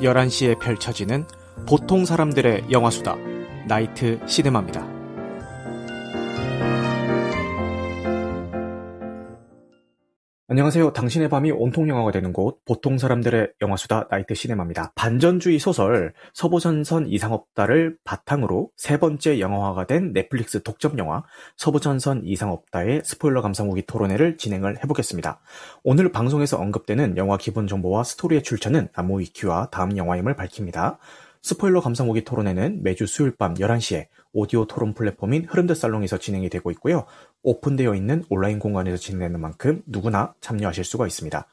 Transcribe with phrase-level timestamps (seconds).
[0.00, 1.26] 11시에 펼쳐지는
[1.68, 3.16] 보통 사람들의 영화수다
[3.68, 4.89] 나이트 시네마입니다.
[10.52, 10.94] 안녕하세요.
[10.94, 14.90] 당신의 밤이 온통 영화가 되는 곳 보통 사람들의 영화수다 나이트 시네마입니다.
[14.96, 21.22] 반전주의 소설 서부전선 이상없다를 바탕으로 세 번째 영화화가 된 넷플릭스 독점 영화
[21.56, 25.38] 서부전선 이상없다의 스포일러 감상 후기 토론회를 진행을 해보겠습니다.
[25.84, 30.98] 오늘 방송에서 언급되는 영화 기본 정보와 스토리의 출처는 나무 위키와 다음 영화임을 밝힙니다.
[31.42, 37.06] 스포일러 감상후기 토론회는 매주 수요일 밤 11시에 오디오 토론 플랫폼인 흐름드 살롱에서 진행이 되고 있고요.
[37.42, 41.46] 오픈되어 있는 온라인 공간에서 진행되는 만큼 누구나 참여하실 수가 있습니다.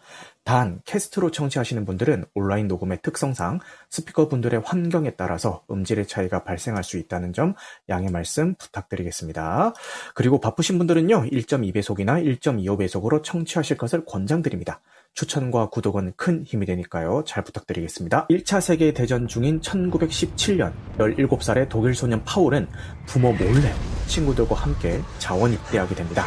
[0.43, 7.33] 단, 캐스트로 청취하시는 분들은 온라인 녹음의 특성상 스피커분들의 환경에 따라서 음질의 차이가 발생할 수 있다는
[7.33, 7.53] 점
[7.89, 9.73] 양해 말씀 부탁드리겠습니다.
[10.15, 14.81] 그리고 바쁘신 분들은요, 1.2배속이나 1.25배속으로 청취하실 것을 권장드립니다.
[15.18, 17.23] 추천과 구독은 큰 힘이 되니까요.
[17.26, 18.28] 잘 부탁드리겠습니다.
[18.28, 22.68] 1차 세계대전 중인 1917년 17살의 독일 소년 파울은
[23.08, 23.73] 부모 몰래
[24.06, 26.23] 친구들과 함께 자원 입대하게 됩니다.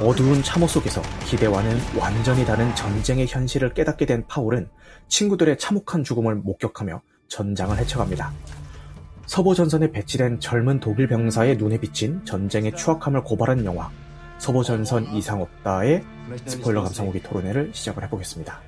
[0.00, 4.70] 어두운 참호 속에서 기대와는 완전히 다른 전쟁의 현실을 깨닫게 된 파울은
[5.08, 8.32] 친구들의 참혹한 죽음을 목격하며 전장을 헤쳐갑니다.
[9.26, 13.90] 서부 전선에 배치된 젊은 독일 병사의 눈에 비친 전쟁의 추악함을 고발한 영화
[14.38, 16.02] 서부전선 이상 없다의
[16.46, 18.60] 스포일러 감상후기 토론회를 시작을 해보겠습니다.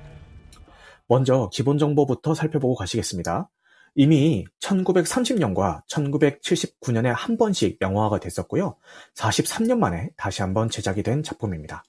[1.07, 3.49] 먼저 기본 정보부터 살펴보고 가시겠습니다.
[3.95, 8.75] 이미 1930년과 1979년에 한 번씩 영화화가 됐었고요.
[9.15, 11.83] 43년 만에 다시 한번 제작이 된 작품입니다.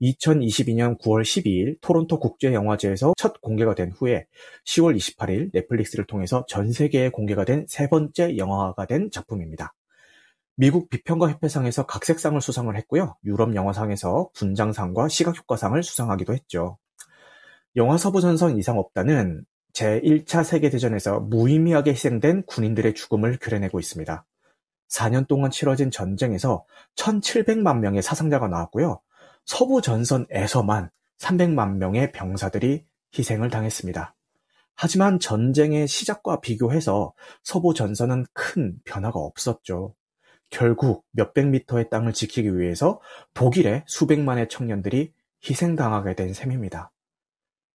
[0.00, 4.26] 2022년 9월 12일 토론토 국제영화제에서 첫 공개가 된 후에
[4.64, 9.74] 10월 28일 넷플릭스를 통해서 전 세계에 공개가 된 세 번째 영화화가 된 작품입니다.
[10.60, 13.16] 미국 비평가 협회상에서 각색상을 수상을 했고요.
[13.24, 16.76] 유럽 영화상에서 분장상과 시각효과상을 수상하기도 했죠.
[17.76, 24.26] 영화 서부전선 이상 없다는 제1차 세계대전에서 무의미하게 희생된 군인들의 죽음을 그려내고 있습니다.
[24.90, 29.00] 4년 동안 치러진 전쟁에서 1700만 명의 사상자가 나왔고요.
[29.46, 32.84] 서부 전선에서만 300만 명의 병사들이
[33.18, 34.14] 희생을 당했습니다.
[34.76, 39.94] 하지만 전쟁의 시작과 비교해서 서부 전선은 큰 변화가 없었죠.
[40.50, 43.00] 결국 몇백 미터의 땅을 지키기 위해서
[43.34, 45.12] 독일의 수백만의 청년들이
[45.48, 46.90] 희생당하게 된 셈입니다.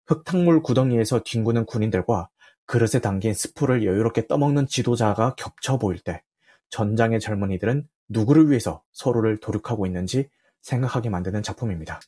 [0.06, 2.28] 흙탕물 구덩이에서 뒹구는 군인들과
[2.66, 6.22] 그릇에 담긴 스프를 여유롭게 떠먹는 지도자가 겹쳐 보일 때
[6.70, 10.28] 전장의 젊은이들은 누구를 위해서 서로를 도륙하고 있는지
[10.62, 12.00] 생각하게 만드는 작품입니다.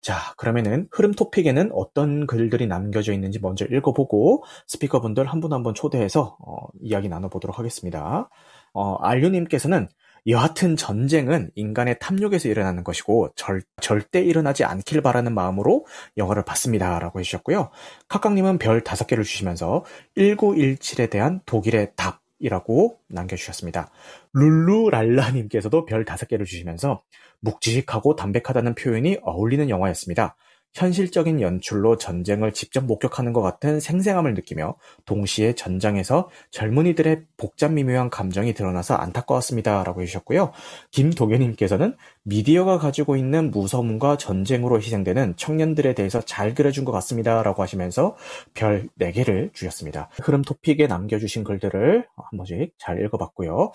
[0.00, 5.74] 자, 그러면은 흐름 토픽에는 어떤 글들이 남겨져 있는지 먼저 읽어보고 스피커분들 한 분 한 분
[5.74, 8.28] 초대해서 어, 이야기 나눠보도록 하겠습니다.
[8.74, 9.88] 어, 알류님께서는
[10.26, 15.86] 여하튼 전쟁은 인간의 탐욕에서 일어나는 것이고 절, 절대 일어나지 않길 바라는 마음으로
[16.16, 16.98] 영화를 봤습니다.
[16.98, 17.70] 라고 해주셨고요.
[18.08, 19.84] 카카님은 별 다섯 개를 주시면서
[20.16, 23.90] 1917에 대한 독일의 답 이라고 남겨주셨습니다.
[24.32, 27.02] 룰루랄라님께서도 별 다섯 개를 주시면서
[27.40, 30.36] 묵직하고 담백하다는 표현이 어울리는 영화였습니다.
[30.74, 38.54] 현실적인 연출로 전쟁을 직접 목격하는 것 같은 생생함을 느끼며 동시에 전장에서 젊은이들의 복잡 미묘한 감정이
[38.54, 39.84] 드러나서 안타까웠습니다.
[39.84, 40.52] 라고 해주셨고요.
[40.90, 47.42] 김동현님께서는 미디어가 가지고 있는 무서움과 전쟁으로 희생되는 청년들에 대해서 잘 그려준 것 같습니다.
[47.42, 48.16] 라고 하시면서
[48.54, 50.08] 별 4개를 주셨습니다.
[50.22, 53.72] 흐름 토픽에 남겨주신 글들을 한 번씩 잘 읽어봤고요.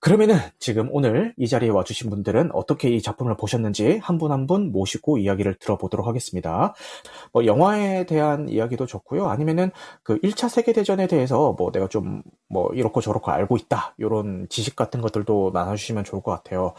[0.00, 4.72] 그러면은 지금 오늘 이 자리에 와주신 분들은 어떻게 이 작품을 보셨는지 한 분 한 분
[4.72, 6.74] 모시고 이야기를 들어보도록 하겠습니다.
[7.32, 9.28] 뭐 영화에 대한 이야기도 좋고요.
[9.28, 9.70] 아니면은
[10.02, 13.94] 그 1차 세계대전에 대해서 뭐 내가 좀 뭐 이렇고 저렇고 알고 있다.
[13.98, 16.74] 이런 지식 같은 것들도 나눠주시면 좋을 것 같아요.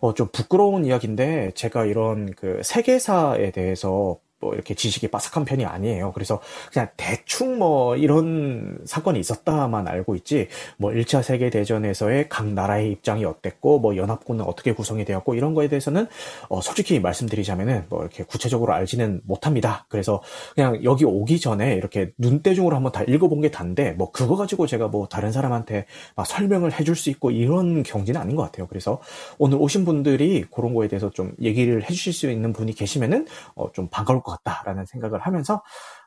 [0.00, 5.64] 어, 좀 부끄러워 부끄러운 이야기인데 제가 이런 그 세계사에 대해서 뭐 이렇게 지식이 빠삭한 편이
[5.64, 6.12] 아니에요.
[6.12, 6.40] 그래서
[6.72, 13.24] 그냥 대충 뭐 이런 사건이 있었다만 알고 있지 뭐 1차 세계 대전에서의 각 나라의 입장이
[13.24, 16.06] 어땠고 뭐 연합군은 어떻게 구성이 되었고 이런 거에 대해서는
[16.48, 19.86] 어 솔직히 말씀드리자면은 뭐 이렇게 구체적으로 알지는 못합니다.
[19.88, 20.22] 그래서
[20.54, 24.88] 그냥 여기 오기 전에 이렇게 눈대중으로 한번 다 읽어본 게 단데 뭐 그거 가지고 제가
[24.88, 25.86] 뭐 다른 사람한테
[26.16, 28.66] 막 설명을 해줄 수 있고 이런 경지는 아닌 것 같아요.
[28.66, 29.00] 그래서
[29.38, 33.88] 오늘 오신 분들이 그런 거에 대해서 좀 얘기를 해주실 수 있는 분이 계시면은 어 좀
[33.88, 35.62] 반가울 것 같다라는 생각을 하면서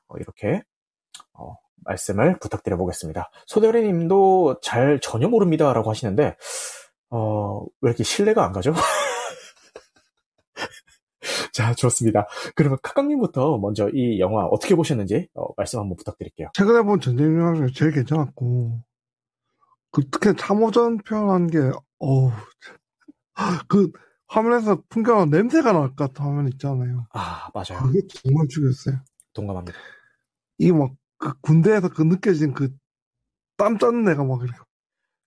[0.08, 0.62] 어, 이렇게
[1.34, 1.56] 어,
[1.86, 3.32] 말씀을 부탁드려 보겠습니다.
[3.46, 6.36] 소대리 님도 잘 전혀 모릅니다라고 하시는데,
[7.10, 8.74] 어, 왜 이렇게 신뢰가 안 가죠?
[11.54, 12.28] 자, 좋습니다.
[12.56, 16.50] 그러면 카강님부터 먼저 이 영화 어떻게 보셨는지 어, 말씀 한번 부탁드릴게요.
[16.54, 18.82] 최근에 본 전쟁 영화 중에 제일 괜찮았고,
[19.92, 21.58] 그 특히 참호전 표현한 게,
[22.00, 22.32] 어우,
[23.68, 23.92] 그
[24.30, 27.08] 화면에서 풍겨나는 냄새가 날 것 같은 화면 있잖아요.
[27.14, 27.84] 아, 맞아요.
[27.84, 29.02] 그게 정말 죽였어요.
[29.34, 29.78] 동감합니다.
[30.60, 32.70] 이 막, 그 군대에서 그 느껴진 그
[33.58, 34.60] 땀 짜는 애가 막 이렇게.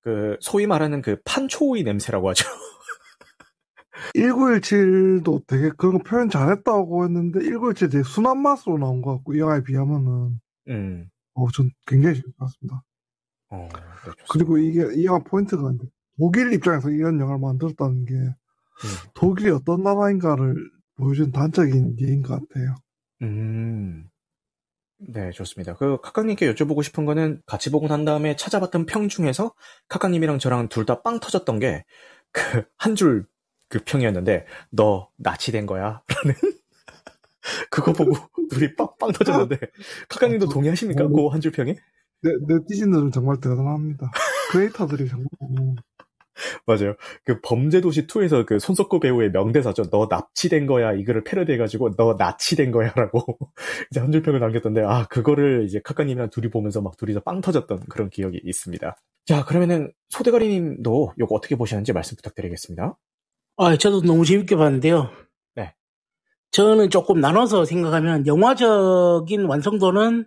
[0.02, 2.46] 그, 소위 말하는 그 판초의 냄새라고 하죠.
[4.14, 9.38] 1917도 되게 그런 거 표현 잘했다고 했는데 1917 되게 순한 맛으로 나온 것 같고 이
[9.38, 11.08] 영화에 비하면은 음.
[11.34, 12.82] 어, 전 굉장히 재밌었습니다.
[13.50, 14.12] 어, 네.
[14.30, 15.86] 그리고 이게 이 영화 포인트가 있는데
[16.18, 18.34] 독일 입장에서 이런 영화를 만들었다는 게 음.
[19.14, 20.56] 독일이 어떤 나라인가를
[20.96, 22.74] 보여준 단적인 예인 것 같아요.
[23.22, 24.08] 음.
[24.98, 25.74] 네, 좋습니다.
[25.74, 29.52] 그, 카카님께 여쭤보고 싶은 거는 같이 보고 난 다음에 찾아봤던 평 중에서
[29.88, 31.84] 카카님이랑 저랑 둘 다 빵 터졌던 게,
[32.32, 33.26] 그, 한 줄
[33.68, 36.02] 그 평이었는데, 너 나치된 거야?
[36.08, 36.34] 라는.
[37.70, 38.12] 그거 보고
[38.50, 39.58] 둘이 빵빵 터졌는데,
[40.08, 41.04] 카카님도 동의하십니까?
[41.04, 41.74] 어, 그한 줄 평에?
[42.22, 44.10] 네, 네티즌들은 정말 대단합니다.
[44.52, 45.74] 크리에이터들이 정말 어,
[46.66, 46.94] 맞아요.
[47.24, 49.90] 그 범죄도시 2에서 그 손석구 배우의 명대사죠.
[49.90, 50.92] 너 납치된 거야.
[50.92, 53.24] 이거를 패러디해가지고 너 나치된 거야라고
[53.90, 58.10] 이제 한 줄평을 남겼던데 아 그거를 이제 카카님이랑 둘이 보면서 막 둘이서 빵 터졌던 그런
[58.10, 58.96] 기억이 있습니다.
[59.26, 62.96] 자 그러면은 소대가리님도 이거 어떻게 보시는지 말씀 부탁드리겠습니다.
[63.58, 65.10] 아, 저도 너무 재밌게 봤는데요.
[65.54, 65.74] 네.
[66.52, 70.26] 저는 조금 나눠서 생각하면 영화적인 완성도는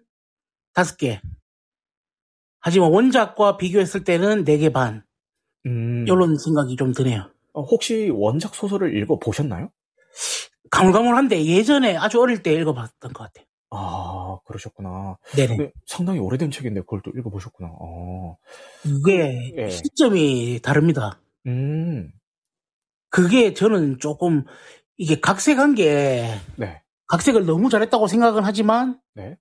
[0.73, 1.19] 다섯 개.
[2.61, 5.03] 하지만 원작과 비교했을 때는 네 개 반.
[5.65, 7.29] 음, 이런 생각이 좀 드네요.
[7.53, 9.69] 어, 혹시 원작 소설을 읽어 보셨나요?
[10.71, 13.45] 가물가물한데 예전에 아주 어릴 때 읽어봤던 것 같아요.
[13.71, 15.17] 아 그러셨구나.
[15.35, 15.71] 네네.
[15.85, 17.69] 상당히 오래된 책인데 그걸 또 읽어 보셨구나.
[17.79, 18.37] 어,
[18.85, 19.69] 이게 예.
[19.69, 21.19] 시점이 다릅니다.
[21.47, 22.11] 음,
[23.09, 24.43] 그게 저는 조금
[24.97, 26.27] 이게 각색한 게
[26.57, 29.37] 네, 각색을 너무 잘했다고 생각은 하지만 네.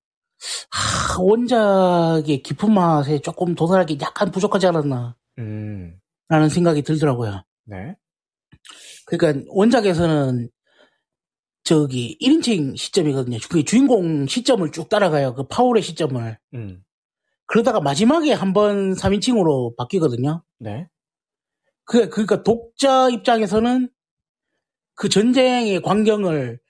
[0.70, 5.98] 하, 원작의 깊은 맛에 조금 도달하기 약간 부족하지 않았나 음,
[6.28, 7.44] 라는 생각이 들더라고요.
[7.66, 7.96] 네,
[9.06, 10.48] 그러니까 원작에서는
[11.64, 13.38] 저기 1인칭 시점이거든요.
[13.50, 15.34] 그 주인공 시점을 쭉 따라가요.
[15.34, 16.38] 그 파울의 시점을.
[16.54, 16.82] 음,
[17.46, 20.42] 그러다가 마지막에 한 번 3인칭으로 바뀌거든요.
[20.58, 20.88] 네,
[21.84, 23.88] 그, 그러니까 독자 입장에서는
[24.94, 26.60] 그 전쟁의 광경을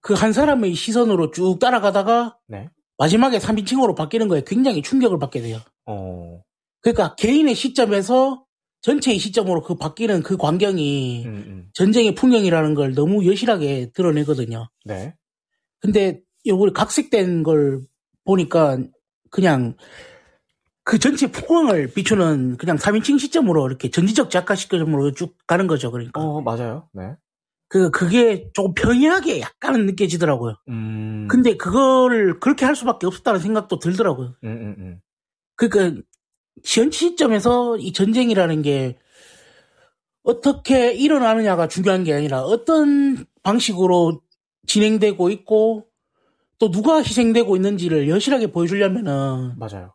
[0.00, 2.68] 그 한 사람의 시선으로 쭉 따라가다가 네.
[2.98, 5.58] 마지막에 3인칭으로 바뀌는 거에 굉장히 충격을 받게 돼요.
[5.86, 6.42] 어,
[6.80, 8.44] 그러니까 개인의 시점에서
[8.82, 14.68] 전체의 시점으로 그 바뀌는 그 광경이 음, 음, 전쟁의 풍경이라는 걸 너무 여실하게 드러내거든요.
[14.84, 15.14] 네.
[15.80, 17.80] 근데 요걸 각색된 걸
[18.24, 18.78] 보니까
[19.30, 19.76] 그냥
[20.84, 25.92] 그 전체 풍광을 비추는 그냥 3인칭 시점으로 이렇게 전지적 작가 시점으로 쭉 가는 거죠.
[25.92, 26.88] 그러니까 어, 맞아요.
[26.92, 27.14] 네.
[27.68, 30.56] 그 그게 조금 평이하게 약간은 느껴지더라고요.
[30.68, 31.28] 음.
[31.30, 34.34] 근데 그거를 그렇게 할 수밖에 없었다는 생각도 들더라고요.
[34.44, 35.00] 음, 음, 음.
[35.56, 36.02] 그러니까
[36.64, 38.98] 현 시점에서 이 전쟁이라는 게
[40.22, 44.20] 어떻게 일어나느냐가 중요한 게 아니라 어떤 방식으로
[44.66, 45.86] 진행되고 있고
[46.58, 49.94] 또 누가 희생되고 있는지를 여실하게 보여주려면은 맞아요.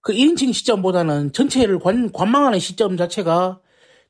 [0.00, 3.60] 그 1인칭 시점보다는 전체를 관, 관망하는 시점 자체가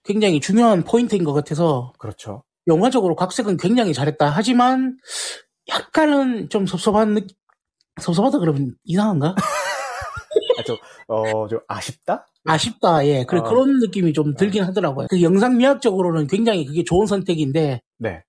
[0.04, 2.44] 굉장히 중요한 포인트인 것 같아서 그렇죠.
[2.68, 4.28] 영화적으로 각색은 굉장히 잘했다.
[4.28, 4.98] 하지만
[5.68, 7.20] 약간은 좀 섭섭한 느
[8.00, 9.34] 섭섭하다 그러면 이상한가?
[10.58, 12.26] 아, 저, 어, 좀 아쉽다?
[12.44, 13.06] 아쉽다.
[13.06, 13.24] 예.
[13.24, 13.44] 그래, 어.
[13.44, 15.08] 그런 느낌이 좀 들긴 하더라고요.
[15.10, 18.22] 그 영상 미학적으로는 굉장히 그게 좋은 선택인데 네.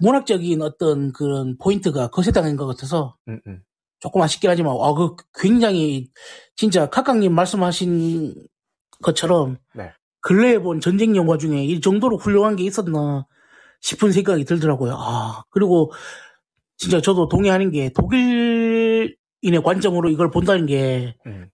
[0.00, 3.62] 문학적인 어떤 그런 포인트가 거세당한 것 같아서 음, 음.
[3.98, 6.08] 조금 아쉽긴 하지만 아, 그 굉장히
[6.54, 8.34] 진짜 카카님 말씀하신
[9.02, 9.90] 것처럼 네.
[10.20, 13.26] 근래에 본 전쟁 영화 중에 이 정도로 훌륭한 게 있었나
[13.80, 14.94] 싶은 생각이 들더라고요.
[14.96, 15.92] 아 그리고
[16.76, 21.48] 진짜 저도 동의하는 게 독일인의 관점으로 이걸 본다는 게 음.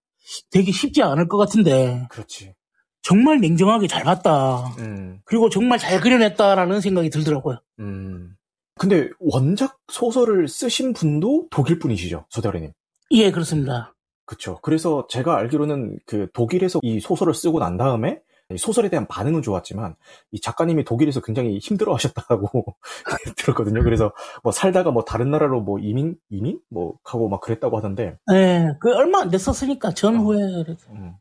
[0.51, 2.55] 되게 쉽지 않을 것 같은데 그렇지.
[3.03, 4.67] 정말 냉정하게 잘 봤다.
[4.79, 7.59] 음, 그리고 정말 잘 그려냈다라는 생각이 들더라고요.
[7.81, 8.37] 음.
[8.79, 12.73] 근데 원작 소설을 쓰신 분도 독일 분이시죠, 소대리님.
[13.11, 13.95] 예, 그렇습니다.
[14.25, 14.59] 그쵸.
[14.63, 18.21] 그래서 제가 알기로는 그 독일에서 이 소설을 쓰고 난 다음에 이
[18.59, 19.95] 소설에 대한 반응은 좋았지만
[20.33, 22.77] 이 작가님이 독일에서 굉장히 힘들어 하셨다고
[23.37, 23.83] 들었거든요.
[23.83, 26.61] 그래서 뭐 살다가 뭐 다른 나라로 뭐 이민, 이민?
[26.71, 31.15] 뭐 하고 막 그랬다고 하던데 예, 그 얼마 안 됐었으니까 전후에 음.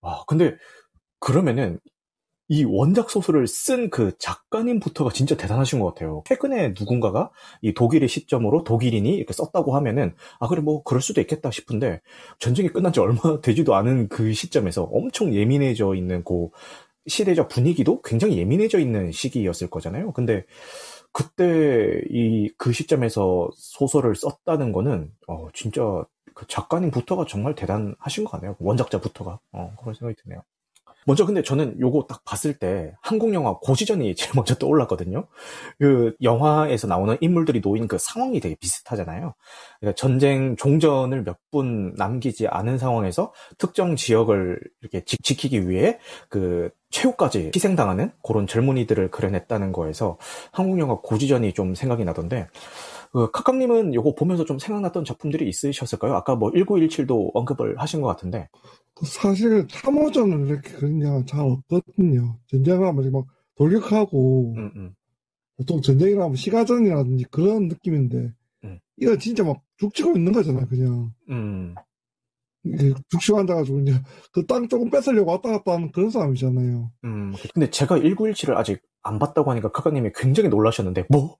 [0.00, 0.56] 와, 근데
[1.18, 1.80] 그러면은
[2.48, 6.22] 이 원작 소설을 쓴 그 작가님부터가 진짜 대단하신 것 같아요.
[6.26, 7.30] 최근에 누군가가
[7.62, 12.00] 이 독일의 시점으로 독일인이 이렇게 썼다고 하면은 아 그래 뭐 그럴 수도 있겠다 싶은데
[12.38, 16.48] 전쟁이 끝난 지 얼마 되지도 않은 그 시점에서 엄청 예민해져 있는 그
[17.06, 20.12] 시대적 분위기도 굉장히 예민해져 있는 시기였을 거잖아요.
[20.12, 20.44] 근데
[21.12, 25.82] 그때 이 그 시점에서 소설을 썼다는 거는 어 진짜
[26.34, 28.56] 그 작가님부터가 정말 대단하신 것 같네요.
[28.58, 30.42] 원작자부터가 어 그런 생각이 드네요.
[31.06, 35.26] 먼저 근데 저는 요거 딱 봤을 때 한국 영화 고시전이 제일 먼저 떠올랐거든요.
[35.78, 39.34] 그 영화에서 나오는 인물들이 놓인 그 상황이 되게 비슷하잖아요.
[39.80, 46.68] 그러니까 전쟁 종전을 몇 분 남기지 않은 상황에서 특정 지역을 이렇게 지, 키기 위해 그
[46.90, 50.18] 최후까지 희생당하는 그런 젊은이들을 그려냈다는 거에서
[50.50, 52.48] 한국 영화 고지전이 좀 생각이 나던데
[53.14, 56.14] 그 카카님은 요거 보면서 좀 생각났던 작품들이 있으셨을까요?
[56.14, 58.48] 아까 뭐 1917도 언급을 하신 것 같은데
[59.04, 62.36] 사실 참호전을 이렇게 그냥 잘 없거든요.
[62.48, 64.94] 전쟁을 하면 막 돌격하고 음, 음.
[65.56, 68.32] 보통 전쟁이라 하면 시가전이라든지 그런 느낌인데
[68.64, 68.80] 음.
[68.96, 71.12] 이거 진짜 막 죽치고 있는 거잖아 그냥
[73.10, 74.00] 죽치고 앉아가지고 이제
[74.32, 76.90] 그 땅 조금 뺏으려고 왔다 갔다 하는 그런 싸움이잖아요.
[77.04, 77.34] 음.
[77.52, 81.36] 근데 제가 1917을 아직 안 봤다고 하니까 카카님이 굉장히 놀라셨는데 뭐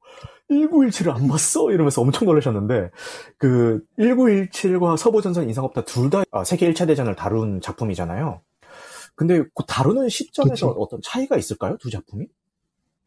[0.51, 1.71] 1917을 안 봤어?
[1.73, 2.91] 이러면서 엄청 놀라셨는데
[3.39, 8.43] 그 1917과 서부전선 이상없다 둘 다 세계 1차 대전을 다룬 작품이잖아요.
[9.17, 10.81] 근데 그 다루는 시점에서 그쵸.
[10.81, 11.77] 어떤 차이가 있을까요?
[11.79, 12.27] 두 작품이?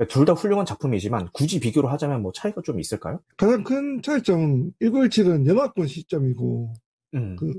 [0.09, 3.19] 둘 다 훌륭한 작품이지만 굳이 비교를 하자면 뭐 차이가 좀 있을까요?
[3.35, 6.73] 가장 큰 차이점은 1917은 연합군 시점이고
[7.15, 7.35] 음.
[7.37, 7.51] 그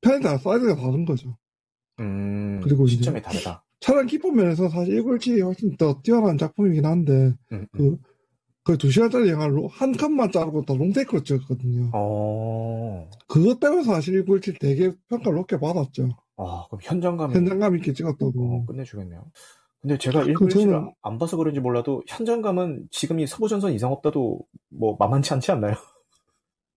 [0.00, 1.36] 편에 따라 사이즈가 다른 거죠.
[2.00, 2.60] 음.
[2.62, 3.64] 그리고 시점이 다르다.
[3.80, 7.66] 차량 기법 면에서 사실 1917이 훨씬 더 뛰어난 작품이긴 한데 음, 음.
[7.72, 7.96] 그
[8.64, 11.90] 거의 두 시간짜리 영화를 한 칸만 자르고 다 롱테이크로 찍었거든요.
[11.94, 13.08] 어.
[13.26, 16.08] 그것 때문에 사실 1917 되게 평가를 높게 받았죠.
[16.36, 18.66] 아, 그럼 현장감이 현장감 있게 어, 찍었다고.
[18.66, 19.24] 끝내주겠네요.
[19.80, 24.40] 근데 제가 그 1917을 저는- 안 봐서 그런지 몰라도 현장감은 지금 이 서부전선 이상 없다도
[24.70, 25.74] 뭐 만만치 않지 않나요?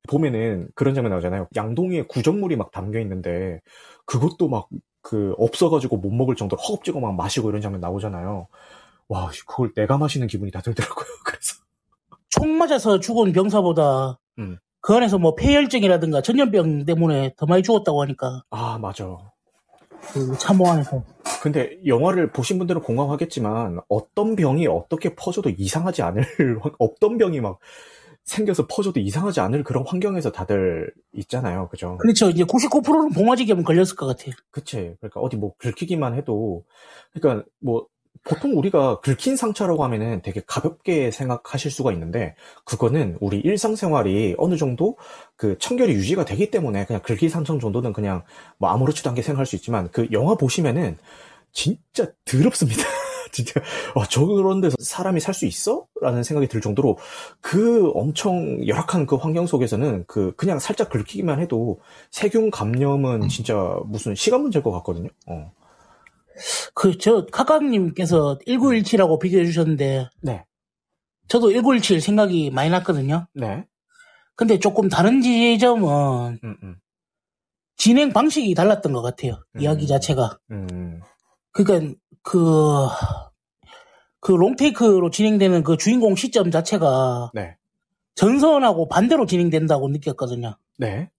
[0.09, 1.47] 보면은 그런 장면 나오잖아요.
[1.55, 3.61] 양동이에 구정물이 막 담겨 있는데
[4.05, 4.67] 그것도 막
[5.03, 8.47] 그 없어가지고 못 먹을 정도로 허겁지겁 막 마시고 이런 장면 나오잖아요.
[9.07, 11.05] 와, 씨, 그걸 내가 마시는 기분이 다 들더라고요.
[11.25, 11.55] 그래서
[12.29, 14.57] 총 맞아서 죽은 병사보다 음.
[14.79, 19.17] 그 안에서 뭐 폐혈증이라든가 전염병 때문에 더 많이 죽었다고 하니까 아 맞아.
[20.13, 21.03] 그 참호 안에서
[21.41, 26.23] 근데 영화를 보신 분들은 공감하겠지만 어떤 병이 어떻게 퍼져도 이상하지 않을
[26.61, 27.57] 확- 어떤 병이 막
[28.23, 31.67] 생겨서 퍼져도 이상하지 않을 그런 환경에서 다들 있잖아요.
[31.69, 31.97] 그죠?
[31.97, 34.95] 그렇죠 이제 99%는 봉화지겸 걸렸을 것 같아요 그치.
[34.99, 36.63] 그러니까 어디 뭐 긁히기만 해도
[37.13, 37.87] 그러니까 뭐
[38.23, 42.35] 보통 우리가 긁힌 상처라고 하면은 되게 가볍게 생각하실 수가 있는데
[42.65, 44.97] 그거는 우리 일상생활이 어느 정도
[45.35, 48.23] 그 청결이 유지가 되기 때문에 그냥 긁힌 상처 정도는 그냥
[48.57, 50.97] 뭐 아무렇지도 않게 생각할 수 있지만 그 영화 보시면은
[51.51, 52.83] 진짜 더럽습니다.
[53.31, 53.61] 진짜
[53.95, 55.85] 어, 저런 데서 사람이 살 수 있어?
[56.01, 56.97] 라는 생각이 들 정도로
[57.39, 61.79] 그 엄청 열악한 그 환경 속에서는 그 그냥 살짝 긁히기만 해도
[62.11, 65.09] 세균 감염은 진짜 무슨 시간 문제일 것 같거든요.
[65.27, 65.51] 어.
[66.73, 70.45] 그 저 카카님께서 1917하고 비교해 주셨는데 네.
[71.27, 73.65] 저도 1917 생각이 많이 났거든요 네.
[74.35, 76.75] 근데 조금 다른 지점은 음, 음,
[77.75, 79.61] 진행 방식이 달랐던 것 같아요 음.
[79.61, 81.01] 이야기 자체가 음,
[81.51, 82.87] 그러니까 그,
[84.19, 87.55] 그 롱테이크로 진행되는 그 주인공 시점 자체가 네.
[88.15, 90.55] 전선하고 반대로 진행된다고 느꼈거든요.
[90.77, 91.09] 네.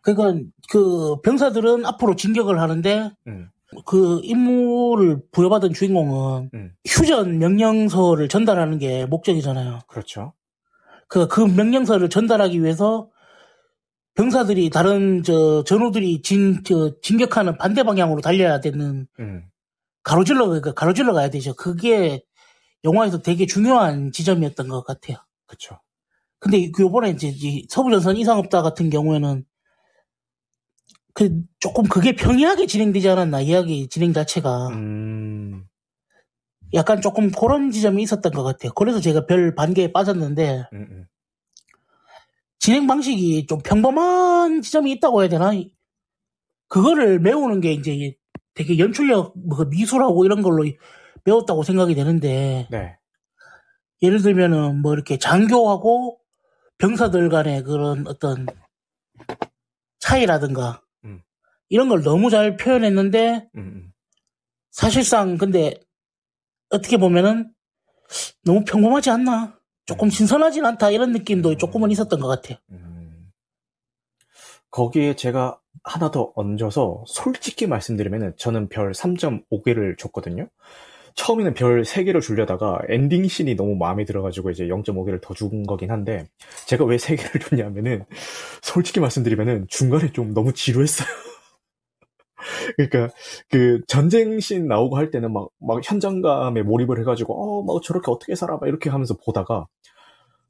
[0.00, 3.48] 그러니까 그 병사들은 앞으로 진격을 하는데 음,
[3.86, 6.72] 그 임무를 부여받은 주인공은 음.
[6.86, 9.80] 휴전 명령서를 전달하는 게 목적이잖아요.
[9.88, 10.34] 그렇죠.
[11.08, 13.08] 그, 그 명령서를 전달하기 위해서
[14.14, 19.44] 병사들이 다른 저 전우들이 진, 저, 진격하는 반대 방향으로 달려야 되는 음,
[20.02, 21.54] 가로질러, 그러니까 가로질러 가야 되죠.
[21.54, 22.22] 그게
[22.84, 25.18] 영화에서 되게 중요한 지점이었던 것 같아요.
[25.46, 25.80] 그쵸.
[26.38, 29.44] 근데 그 요번에 이제 이 서부전선 이상 없다 같은 경우에는
[31.14, 35.64] 그 조금 그게 평이하게 진행되지 않았나 이야기 진행 자체가 음,
[36.74, 38.72] 약간 조금 그런 지점이 있었던 것 같아요.
[38.74, 41.06] 그래서 제가 별 반개에 빠졌는데 음, 음.
[42.64, 45.50] 진행 방식이 좀 평범한 지점이 있다고 해야 되나?
[46.68, 48.16] 그거를 메우는 게 이제
[48.54, 50.64] 되게 연출력, 뭐 미술하고 이런 걸로
[51.24, 52.96] 배웠다고 생각이 되는데 네.
[54.00, 56.18] 예를 들면은 뭐 이렇게 장교하고
[56.78, 58.46] 병사들 간의 그런 어떤
[59.98, 61.20] 차이라든가 음.
[61.68, 63.92] 이런 걸 너무 잘 표현했는데 음, 음.
[64.70, 65.78] 사실상 근데
[66.70, 67.52] 어떻게 보면은
[68.42, 72.58] 너무 평범하지 않나 조금 신선하진 않다 이런 느낌도 조금은 있었던 것 같아요.
[72.70, 73.30] 음.
[74.70, 80.48] 거기에 제가 하나 더 얹어서 솔직히 말씀드리면은 저는 별 3.5개를 줬거든요.
[81.16, 86.26] 처음에는 별 3개를 주려다가 엔딩 씬이 너무 마음에 들어가지고 이제 0.5개를 더 준 거긴 한데
[86.66, 88.04] 제가 왜 3개를 줬냐면은
[88.62, 91.06] 솔직히 말씀드리면은 중간에 좀 너무 지루했어요.
[92.76, 93.14] 그러니까
[93.50, 98.34] 그 전쟁 씬 나오고 할 때는 막, 막 현장감에 몰입을 해가지고 어, 막 저렇게 어떻게
[98.34, 98.56] 살아?
[98.56, 99.66] 막 이렇게 하면서 보다가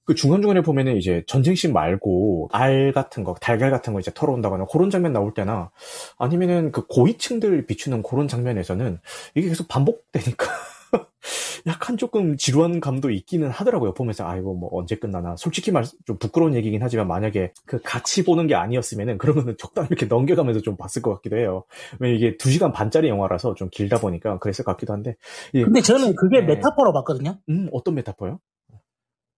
[0.06, 4.90] 그 중간중간에 보면은 이제 전쟁씬 말고 알 같은 거, 달걀 같은 거 이제 털어온다거나 그런
[4.90, 5.70] 장면 나올 때나
[6.18, 8.98] 아니면은 그 고위층들 비추는 그런 장면에서는
[9.34, 10.46] 이게 계속 반복되니까
[11.66, 13.94] 약간 조금 지루한 감도 있기는 하더라고요.
[13.94, 15.36] 보면서 아이고 뭐 언제 끝나나.
[15.36, 20.06] 솔직히 말 좀 부끄러운 얘기긴 하지만 만약에 그 같이 보는 게 아니었으면은 그러면은 적당히 이렇게
[20.06, 21.64] 넘겨가면서 좀 봤을 것 같기도 해요.
[21.98, 25.16] 왜냐면 이게 2 시간 반짜리 영화라서 좀 길다 보니까 그랬을 것 같기도 한데.
[25.52, 26.54] 근데 저는 그게 네.
[26.54, 27.38] 메타포로 봤거든요.
[27.48, 28.38] 음, 어떤 메타포요?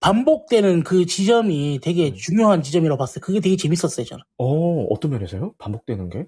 [0.01, 2.15] 반복되는 그 지점이 되게 음.
[2.15, 3.21] 중요한 지점이라고 봤어요.
[3.23, 4.23] 그게 되게 재밌었어요, 저는.
[4.39, 5.55] 어, 어떤 면에서요?
[5.59, 6.27] 반복되는 게?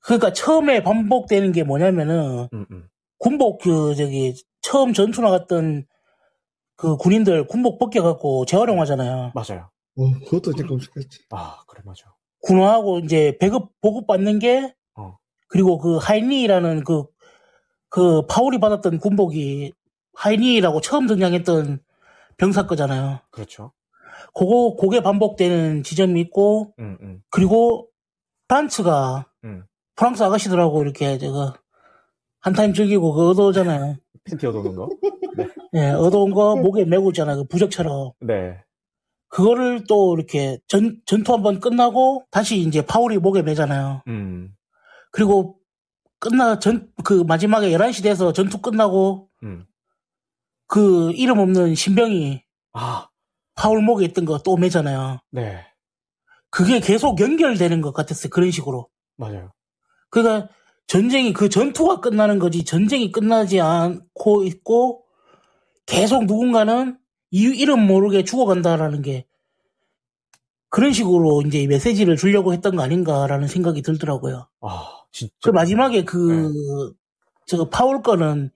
[0.00, 2.88] 그러니까 처음에 반복되는 게 뭐냐면은 음, 음.
[3.20, 5.86] 군복 그 저기 처음 전투 나갔던
[6.76, 9.32] 그 군인들 군복 벗겨갖고 재활용하잖아요.
[9.34, 9.70] 맞아요.
[9.96, 11.20] 어, 그것도 이제 끔찍했지.
[11.30, 12.12] 아, 그래, 맞아.
[12.42, 15.16] 군화하고 이제 배급 보급 받는 게 어.
[15.46, 17.04] 그리고 그 하이니라는 그
[17.90, 19.72] 그 파울이 받았던 군복이
[20.14, 21.80] 하이니라고 처음 등장했던
[22.38, 23.18] 병사 거잖아요.
[23.30, 23.72] 그렇죠.
[24.32, 27.88] 그거 그게 반복되는 지점이 있고 음, 음, 그리고
[28.48, 29.64] 프란츠가 음.
[29.96, 31.54] 프랑스 아가씨들하고 이렇게 저거
[32.40, 33.96] 한타임 즐기고 그 얻어오잖아요.
[34.24, 34.88] 팬티 얻어놓은 거?
[35.74, 37.36] 예, 얻어온 거 목에 메고 있잖아요.
[37.38, 38.12] 그 부적처럼.
[38.20, 38.58] 네.
[39.28, 44.02] 그거를 또 이렇게 전, 전투 한 번 끝나고 다시 이제 파울이 목에 매잖아요.
[44.08, 44.50] 음,
[45.12, 45.58] 그리고
[46.18, 49.64] 끝나 전 그 마지막에 11시 돼서 전투 끝나고 음.
[50.66, 52.42] 그 이름 없는 신병이
[52.72, 53.08] 아,
[53.54, 55.20] 파울 목에 있던 거 또 매잖아요.
[55.30, 55.64] 네.
[56.50, 58.30] 그게 계속 연결되는 것 같았어요.
[58.30, 58.88] 그런 식으로.
[59.16, 59.52] 맞아요.
[60.10, 60.48] 그러니까
[60.90, 65.04] 전쟁이 그 전투가 끝나는 거지 전쟁이 끝나지 않고 있고
[65.86, 66.98] 계속 누군가는
[67.30, 69.24] 이유 이름 모르게 죽어간다라는 게
[70.68, 74.48] 그런 식으로 이제 메시지를 주려고 했던 거 아닌가라는 생각이 들더라고요.
[74.62, 75.32] 아, 진짜.
[75.44, 76.92] 그 마지막에 그,
[77.46, 78.50] 저 파울 거는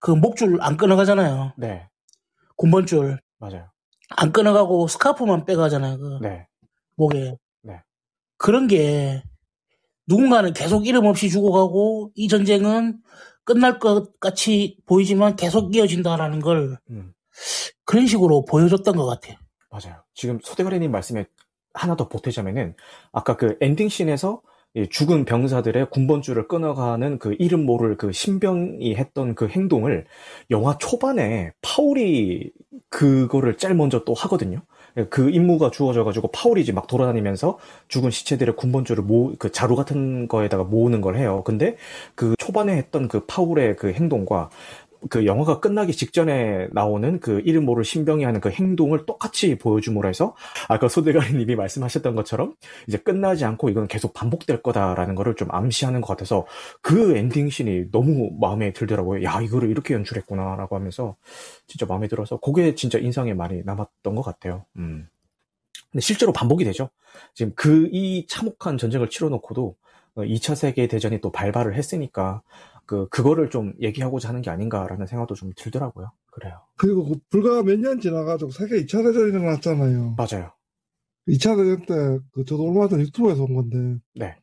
[0.00, 1.52] 그 목줄 안 끊어가잖아요.
[1.58, 1.90] 네,
[2.56, 3.20] 군번줄.
[3.38, 3.68] 맞아요.
[4.08, 5.98] 안 끊어가고 스카프만 빼가잖아요.
[5.98, 6.48] 그 네.
[6.96, 7.36] 목에.
[7.60, 7.82] 네.
[8.38, 9.22] 그런 게
[10.06, 12.98] 누군가는 계속 이름 없이 죽어가고 이 전쟁은
[13.44, 17.12] 끝날 것 같이 보이지만 계속 이어진다라는 걸 음,
[17.84, 19.36] 그런 식으로 보여줬던 것 같아요.
[19.70, 20.02] 맞아요.
[20.14, 21.26] 지금 소대가리님 말씀에
[21.72, 22.74] 하나 더 보태자면은,
[23.12, 24.40] 아까 그 엔딩 씬에서
[24.76, 30.06] 이 죽은 병사들의 군번줄을 끊어가는 그 이름 모를 그 신병이 했던 그 행동을
[30.50, 32.50] 영화 초반에 파울이
[32.90, 34.62] 그거를 제일 먼저 또 하거든요.
[35.10, 40.64] 그 임무가 주어져가지고 파울이 이제 막 돌아다니면서 죽은 시체들의 군번줄을 모, 그 자루 같은 거에다가
[40.64, 41.42] 모으는 걸 해요.
[41.44, 41.76] 근데
[42.14, 44.50] 그 초반에 했던 그 파울의 그 행동과
[45.08, 50.34] 그 영화가 끝나기 직전에 나오는 그 이름 모를 신병이 하는 그 행동을 똑같이 보여줌으로 해서
[50.68, 52.54] 아까 소대가리님이 말씀하셨던 것처럼
[52.88, 56.46] 이제 끝나지 않고 이건 계속 반복될 거다라는 거를 좀 암시하는 것 같아서
[56.82, 59.24] 그 엔딩 씬이 너무 마음에 들더라고요.
[59.24, 61.16] 야 이거를 이렇게 연출했구나라고 하면서
[61.66, 64.64] 진짜 마음에 들어서 그게 진짜 인상에 많이 남았던 것 같아요.
[64.76, 65.08] 음.
[65.90, 66.90] 근데 실제로 반복이 되죠.
[67.34, 69.76] 지금 그 이 참혹한 전쟁을 치러놓고도
[70.16, 72.42] 2차 세계 대전이 또 발발을 했으니까
[72.86, 76.10] 그 그거를 좀 얘기하고자 하는 게 아닌가라는 생각도 좀 들더라고요.
[76.32, 76.60] 그래요.
[76.76, 80.16] 그리고 그 불과 몇 년 지나가지고 세계 2차 대전이 일어났잖아요.
[80.16, 80.52] 맞아요.
[81.28, 84.36] 2차 대전 때, 그, 저도 얼마 전에 유튜브에서 본 건데, 네.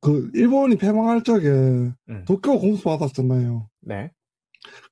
[0.00, 2.24] 그, 일본이 패망할 적에, 음.
[2.26, 3.68] 도쿄 공수 받았잖아요.
[3.80, 4.12] 네.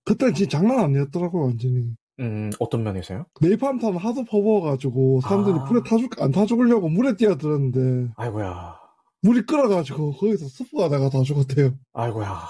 [0.04, 1.94] 그때는 진짜 장난 아니었더라고요, 완전히.
[2.18, 3.26] 음, 어떤 면에서요?
[3.40, 5.64] 네이팜탄 하도 퍼부어가지고, 사람들이 아.
[5.64, 8.79] 불에 타 죽, 안 타 죽으려고 물에 뛰어들었는데, 아이고야.
[9.22, 11.74] 물이 끓어가지고, 거기서 스프가 내가 다 죽었대요.
[11.92, 12.40] 아이고야.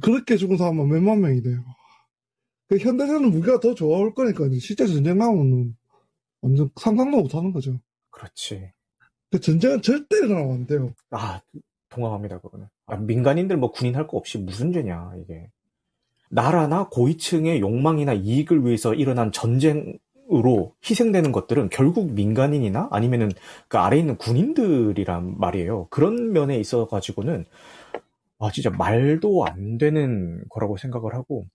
[0.00, 1.64] 그렇게 죽은 사람만 몇만 명이래요.
[2.68, 5.76] 그 현대전은 무기가 더 좋아올 거니까, 실제 전쟁 나오면
[6.42, 7.78] 완전 상상도 못 하는 거죠.
[8.10, 8.72] 그렇지.
[9.30, 10.94] 그 전쟁은 절대 일어나면 안 돼요.
[11.10, 11.40] 아,
[11.90, 12.66] 동감합니다, 그거는.
[12.86, 15.50] 아, 민간인들 뭐 군인 할 거 없이 무슨 죄냐, 이게.
[16.30, 19.98] 나라나 고위층의 욕망이나 이익을 위해서 일어난 전쟁
[20.32, 23.30] 으로 희생되는 것들은 결국 민간인이나 아니면은
[23.68, 25.88] 그 아래 있는 군인들이란 말이에요.
[25.90, 27.46] 그런 면에 있어 가지고는,
[28.38, 31.46] 아, 진짜 말도 안 되는 거라고 생각을 하고,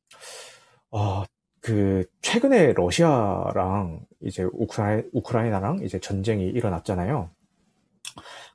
[0.91, 1.25] 아,
[1.61, 7.29] 그, 최근에 러시아랑 이제 우크라이, 우크라이나랑 이제 전쟁이 일어났잖아요.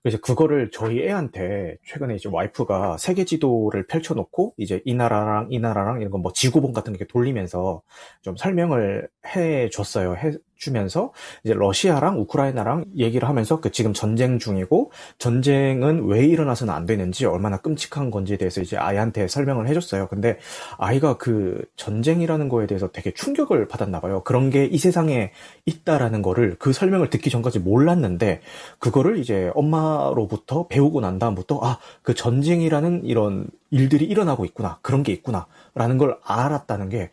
[0.02, 6.00] 그래서 그거를 저희 애한테 최근에 이제 와이프가 세계 지도를 펼쳐놓고 이제 이 나라랑 이 나라랑
[6.00, 7.82] 이런 거 뭐 지구본 같은 게 돌리면서
[8.22, 10.16] 좀 설명을 해 줬어요.
[10.16, 11.12] 해 주면서
[11.44, 17.56] 이제 러시아랑 우크라이나랑 얘기를 하면서 그 지금 전쟁 중이고 전쟁은 왜 일어나서는 안 되는지 얼마나
[17.58, 20.08] 끔찍한 건지에 대해서 이제 아이한테 설명을 해줬어요.
[20.08, 20.38] 근데
[20.76, 24.22] 아이가 그 전쟁이라는 거에 대해서 되게 충격을 받았나 봐요.
[24.24, 25.32] 그런 게 이 세상에
[25.66, 28.40] 있다라는 거를 그 설명을 듣기 전까지 몰랐는데
[28.78, 35.12] 그거를 이제 엄마로부터 배우고 난 다음부터 아 그 전쟁이라는 이런 일들이 일어나고 있구나 그런 게
[35.12, 37.10] 있구나라는 걸 알았다는 게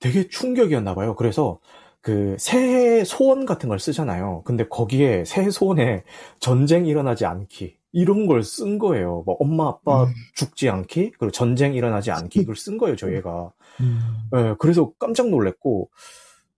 [0.00, 1.14] 되게 충격이었나 봐요.
[1.14, 1.58] 그래서
[2.02, 4.42] 그 새해 소원 같은 걸 쓰잖아요.
[4.44, 6.02] 근데 거기에 새해 소원에
[6.40, 9.22] 전쟁 일어나지 않기 이런 걸 쓴 거예요.
[9.26, 10.12] 뭐 엄마 아빠 음.
[10.34, 12.96] 죽지 않기 그리고 전쟁 일어나지 않기 이걸 쓴 거예요.
[12.96, 13.52] 저희 애가.
[13.80, 14.00] 음.
[14.36, 15.90] 예, 그래서 깜짝 놀랐고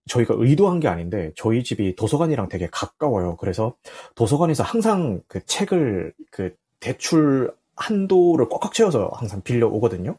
[0.09, 3.37] 저희가 의도한 게 아닌데 저희 집이 도서관이랑 되게 가까워요.
[3.37, 3.75] 그래서
[4.15, 7.53] 도서관에서 항상 그 책을 그 대출
[7.83, 10.17] 한도를 꽉꽉 채워서 항상 빌려 오거든요.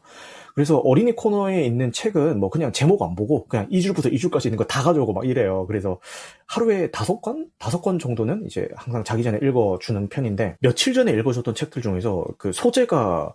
[0.54, 4.64] 그래서 어린이 코너에 있는 책은 뭐 그냥 제목 안 보고 그냥 2줄부터 2줄까지 있는 거
[4.68, 5.66] 다 가져오고 막 이래요.
[5.66, 5.98] 그래서
[6.46, 7.46] 하루에 다섯 권?
[7.58, 12.52] 다섯 권 정도는 이제 항상 자기 전에 읽어주는 편인데 며칠 전에 읽어줬던 책들 중에서 그
[12.52, 13.34] 소재가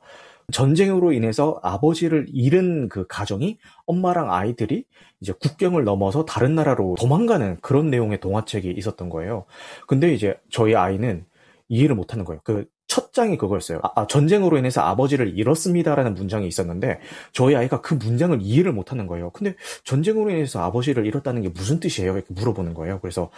[0.51, 4.83] 전쟁으로 인해서 아버지를 잃은 그 가정이 엄마랑 아이들이
[5.21, 9.45] 이제 국경을 넘어서 다른 나라로 도망가는 그런 내용의 동화책이 있었던 거예요.
[9.87, 11.25] 근데 이제 저희 아이는
[11.69, 12.41] 이해를 못 하는 거예요.
[12.43, 13.79] 그 첫 장이 그거였어요.
[13.83, 16.99] 아, 아, 전쟁으로 인해서 아버지를 잃었습니다라는 문장이 있었는데
[17.31, 19.29] 저희 아이가 그 문장을 이해를 못 하는 거예요.
[19.29, 22.15] 근데 전쟁으로 인해서 아버지를 잃었다는 게 무슨 뜻이에요?
[22.15, 22.99] 이렇게 물어보는 거예요.
[22.99, 23.29] 그래서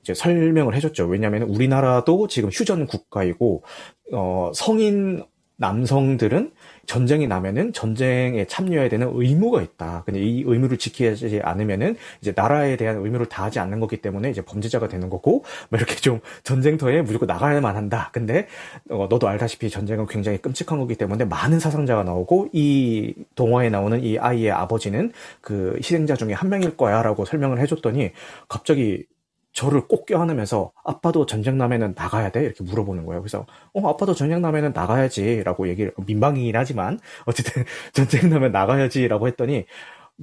[0.00, 1.06] 이제 설명을 해줬죠.
[1.06, 3.64] 왜냐하면 우리나라도 지금 휴전 국가이고
[4.12, 5.24] 어, 성인
[5.60, 6.52] 남성들은
[6.86, 10.02] 전쟁이 나면은 전쟁에 참여해야 되는 의무가 있다.
[10.06, 14.88] 근데 이 의무를 지키지 않으면은 이제 나라에 대한 의무를 다하지 않는 거기 때문에 이제 범죄자가
[14.88, 18.08] 되는 거고, 뭐 이렇게 좀 전쟁터에 무조건 나가야만 한다.
[18.12, 18.48] 근데
[18.88, 24.18] 어, 너도 알다시피 전쟁은 굉장히 끔찍한 거기 때문에 많은 사상자가 나오고 이 동화에 나오는 이
[24.18, 28.12] 아이의 아버지는 그 희생자 중에 한 명일 거야라고 설명을 해줬더니
[28.48, 29.04] 갑자기
[29.52, 33.20] 저를 꼭 껴안으면서 아빠도 전쟁 나면은 나가야 돼 이렇게 물어보는 거예요.
[33.20, 39.66] 그래서 어 아빠도 전쟁 나면은 나가야지라고 얘기를 민망이긴 하지만 어쨌든 전쟁 나면 나가야지라고 했더니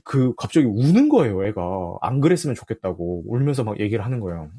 [0.04, 1.46] 그 갑자기 우는 거예요.
[1.46, 4.50] 애가 안 그랬으면 좋겠다고 울면서 막 얘기를 하는 거예요.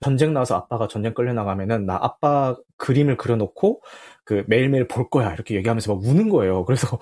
[0.00, 3.82] 전쟁 나서 아빠가 전쟁 끌려 나가면은 나 아빠 그림을 그려놓고
[4.24, 6.64] 그 매일매일 볼 거야 이렇게 얘기하면서 막 우는 거예요.
[6.64, 6.98] 그래서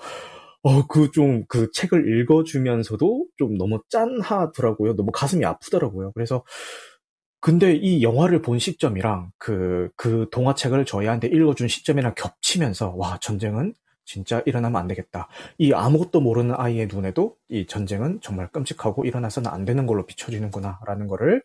[0.63, 4.95] 어, 그 좀, 그 책을 읽어주면서도 좀 너무 짠하더라고요.
[4.95, 6.11] 너무 가슴이 아프더라고요.
[6.13, 6.43] 그래서,
[7.41, 13.73] 근데 이 영화를 본 시점이랑 그, 그 동화책을 저희한테 읽어준 시점이랑 겹치면서, 와, 전쟁은
[14.05, 15.27] 진짜 일어나면 안 되겠다.
[15.57, 21.07] 이 아무것도 모르는 아이의 눈에도 이 전쟁은 정말 끔찍하고 일어나서는 안 되는 걸로 비춰지는구나, 라는
[21.07, 21.41] 거를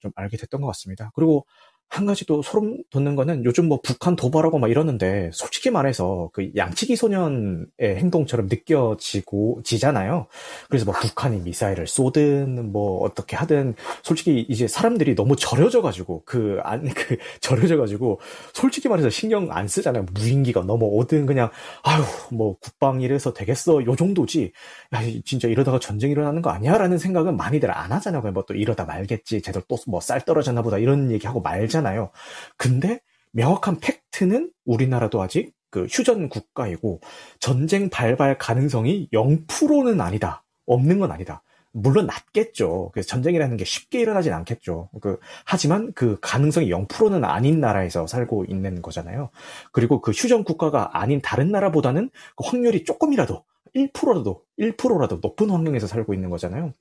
[0.00, 1.10] 좀 알게 됐던 것 같습니다.
[1.14, 1.46] 그리고
[1.90, 6.50] 한 가지 또 소름 돋는 거는 요즘 뭐 북한 도발하고 막 이러는데 솔직히 말해서 그
[6.54, 10.26] 양치기 소년의 행동처럼 느껴지고 지잖아요.
[10.68, 16.58] 그래서 뭐 북한이 미사일을 쏘든 뭐 어떻게 하든 솔직히 이제 사람들이 너무 절여져 가지고 그
[16.62, 18.20] 안그 절여져 가지고
[18.52, 20.06] 솔직히 말해서 신경 안 쓰잖아요.
[20.12, 21.50] 무인기가 넘어오든 그냥
[21.82, 24.52] 아유 뭐 국방 이래서 되겠어 요 정도지.
[24.94, 28.22] 야 진짜 이러다가 전쟁 일어나는 거 아니야라는 생각은 많이들 안 하잖아요.
[28.32, 29.42] 뭐 또 이러다 말겠지.
[29.42, 31.79] 쟤들 또뭐 쌀 떨어졌나 보다 이런 얘기하고 말자.
[31.80, 32.10] 하잖아요.
[32.56, 33.00] 근데
[33.32, 37.00] 명확한 팩트는 우리나라도 아직 그 휴전 국가이고
[37.38, 40.44] 전쟁 발발 가능성이 0%는 아니다.
[40.66, 41.42] 없는 건 아니다.
[41.72, 42.90] 물론 낮겠죠.
[42.92, 44.90] 그래서 전쟁이라는 게 쉽게 일어나진 않겠죠.
[45.00, 49.30] 그, 하지만 그 가능성이 0%는 아닌 나라에서 살고 있는 거잖아요.
[49.70, 53.44] 그리고 그 휴전 국가가 아닌 다른 나라보다는 그 확률이 조금이라도
[53.76, 56.74] 1%라도 1%라도 높은 환경에서 살고 있는 거잖아요.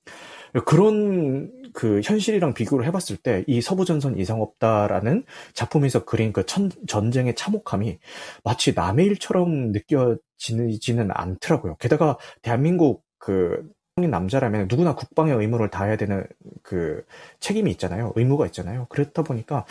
[0.65, 7.35] 그런 그 현실이랑 비교를 해봤을 때 이 서부전선 이상 없다라는 작품에서 그린 그 천, 전쟁의
[7.35, 7.99] 참혹함이
[8.43, 11.75] 마치 남의 일처럼 느껴지지는 않더라고요.
[11.77, 13.63] 게다가 대한민국 그
[13.95, 16.25] 성인 남자라면 누구나 국방의 의무를 다해야 되는
[16.63, 17.03] 그
[17.39, 18.13] 책임이 있잖아요.
[18.15, 18.87] 의무가 있잖아요.
[18.89, 19.65] 그렇다 보니까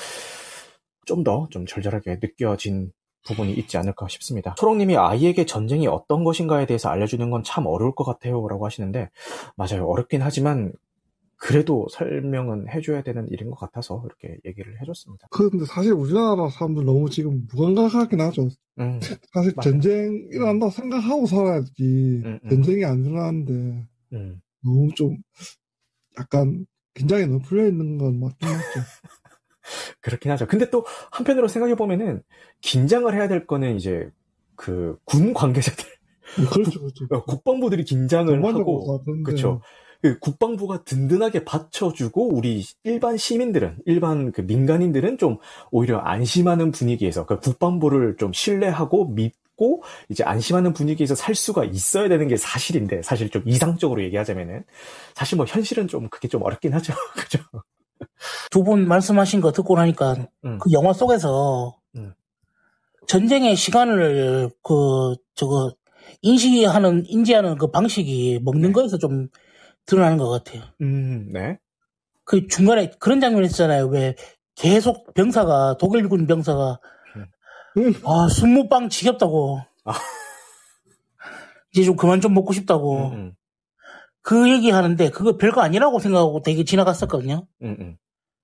[1.06, 2.92] 좀 더좀 절절하게 느껴진
[3.26, 4.54] 부분이 있지 않을까 싶습니다.
[4.56, 8.46] 초롱님이 아이에게 전쟁이 어떤 것인가에 대해서 알려주는 건 참 어려울 것 같아요.
[8.48, 9.10] 라고 하시는데,
[9.56, 9.86] 맞아요.
[9.86, 10.72] 어렵긴 하지만,
[11.40, 15.28] 그래도 설명은 해줘야 되는 일인 것 같아서 이렇게 얘기를 해줬습니다.
[15.30, 18.48] 근데 사실 우리나라 사람들 너무 지금 무감각하긴 하죠.
[18.80, 18.98] 음,
[19.32, 19.72] 사실 맞아요.
[19.72, 22.22] 전쟁 일어난다고 생각하고 살아야지.
[22.24, 22.48] 음, 음.
[22.50, 24.40] 전쟁이 안 일어나는데 음.
[24.64, 25.16] 너무 좀
[26.18, 28.80] 약간 긴장이 너무 풀려 있는 건 맞긴 맞죠.
[30.00, 30.46] 그렇긴 하죠.
[30.46, 32.22] 근데 또 한편으로 생각해 보면은,
[32.60, 34.10] 긴장을 해야 될 거는 이제,
[34.56, 35.84] 그, 군 관계자들,
[36.50, 37.06] 그렇죠, 그렇죠.
[37.26, 39.02] 국방부들이 긴장을 하고.
[39.24, 39.60] 그쵸.
[40.00, 45.38] 그 국방부가 든든하게 받쳐주고 우리 일반 시민들은 일반 그 민간인들은 좀
[45.70, 52.28] 오히려 안심하는 분위기에서 그 국방부를 좀 신뢰하고 믿고 이제 안심하는 분위기에서 살 수가 있어야 되는
[52.28, 54.62] 게 사실인데 사실 좀 이상적으로 얘기하자면은
[55.14, 57.40] 사실 뭐 현실은 좀 그게 좀 어렵긴 하죠 그죠
[58.50, 60.58] 두 분 말씀하신 거 듣고 나니까 음.
[60.58, 62.12] 그 영화 속에서 음.
[63.06, 65.72] 전쟁의 시간을 그 저거
[66.22, 68.72] 인식하는 인지하는 그 방식이 먹는 네.
[68.72, 69.28] 거에서 좀
[69.86, 70.62] 드러나는 것 같아요.
[70.80, 71.58] 음, 네.
[72.24, 73.86] 그 중간에 그런 장면 있잖아요.
[73.86, 74.14] 왜
[74.54, 76.80] 계속 병사가 독일군 병사가
[77.76, 77.94] 음.
[78.04, 79.92] 아 순무빵 지겹다고 아.
[81.72, 83.32] 이제 좀 그만 좀 먹고 싶다고 음, 음,
[84.28, 87.46] 그 얘기 하는데 그거 별거 아니라고 생각하고 되게 지나갔었거든요.
[87.62, 87.96] 음, 음.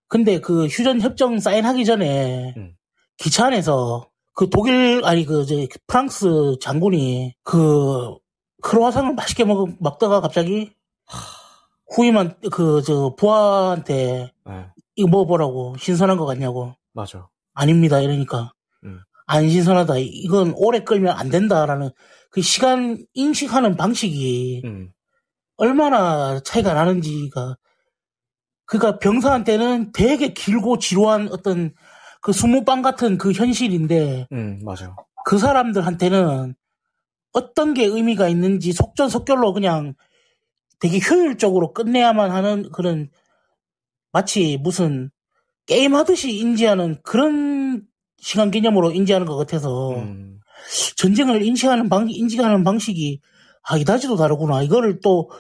[0.08, 2.74] 근데 그 휴전 협정 사인하기 전에 음.
[3.18, 5.54] 기차 안에서 그 독일 아니 그저
[5.86, 8.16] 프랑스 장군이 그
[8.62, 10.72] 크로와상을 맛있게 먹 먹다가 갑자기
[11.94, 14.66] 후임한 그 저 부하한테 네,
[14.96, 17.28] 이거 먹어보라고 신선한 거 같냐고 맞아.
[17.52, 19.00] 아닙니다 이러니까 음.
[19.26, 21.90] 안 신선하다 이건 오래 끌면 안 된다라는
[22.30, 24.90] 그 시간 인식하는 방식이 음,
[25.56, 27.56] 얼마나 차이가 나는지가
[28.66, 31.74] 그러니까 병사한테는 되게 길고 지루한 어떤
[32.20, 34.94] 그 수무빵 같은 그 현실인데 음, 맞아.
[35.24, 36.54] 그 사람들한테는
[37.32, 39.94] 어떤 게 의미가 있는지 속전속결로 그냥
[40.80, 43.10] 되게 효율적으로 끝내야만 하는 그런
[44.12, 45.10] 마치 무슨
[45.66, 47.82] 게임 하듯이 인지하는 그런
[48.18, 50.40] 시간 개념으로 인지하는 것 같아서 음,
[50.96, 53.20] 전쟁을 인식하는 방, 인지하는 방식이
[53.68, 54.62] 아, 이다지도 다르구나.
[54.62, 55.30] 이거를 또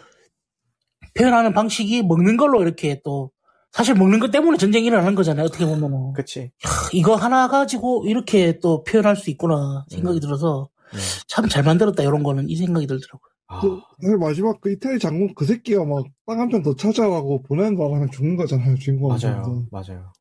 [1.16, 3.30] 표현하는 방식이 먹는 걸로 이렇게 또
[3.72, 5.46] 사실 먹는 것 때문에 전쟁이 일어나는 거잖아요.
[5.46, 6.12] 어떻게 보면은.
[6.12, 6.52] 그치.
[6.92, 10.20] 이거 하나 가지고 이렇게 또 표현할 수 있구나 생각이 음.
[10.20, 10.98] 들어서 네.
[11.28, 13.30] 참잘 만들었다 이런 거는 이 생각이 들더라고요.
[13.48, 17.42] 아, 그, 사실 마지막 그 이태리 장군 그 새끼가 막 땅 한 편 더 찾아라고
[17.42, 19.28] 보내는 바람에 죽는 거잖아요, 주인공한테.
[19.30, 19.66] 맞아요.
[19.70, 20.12] 맞아요.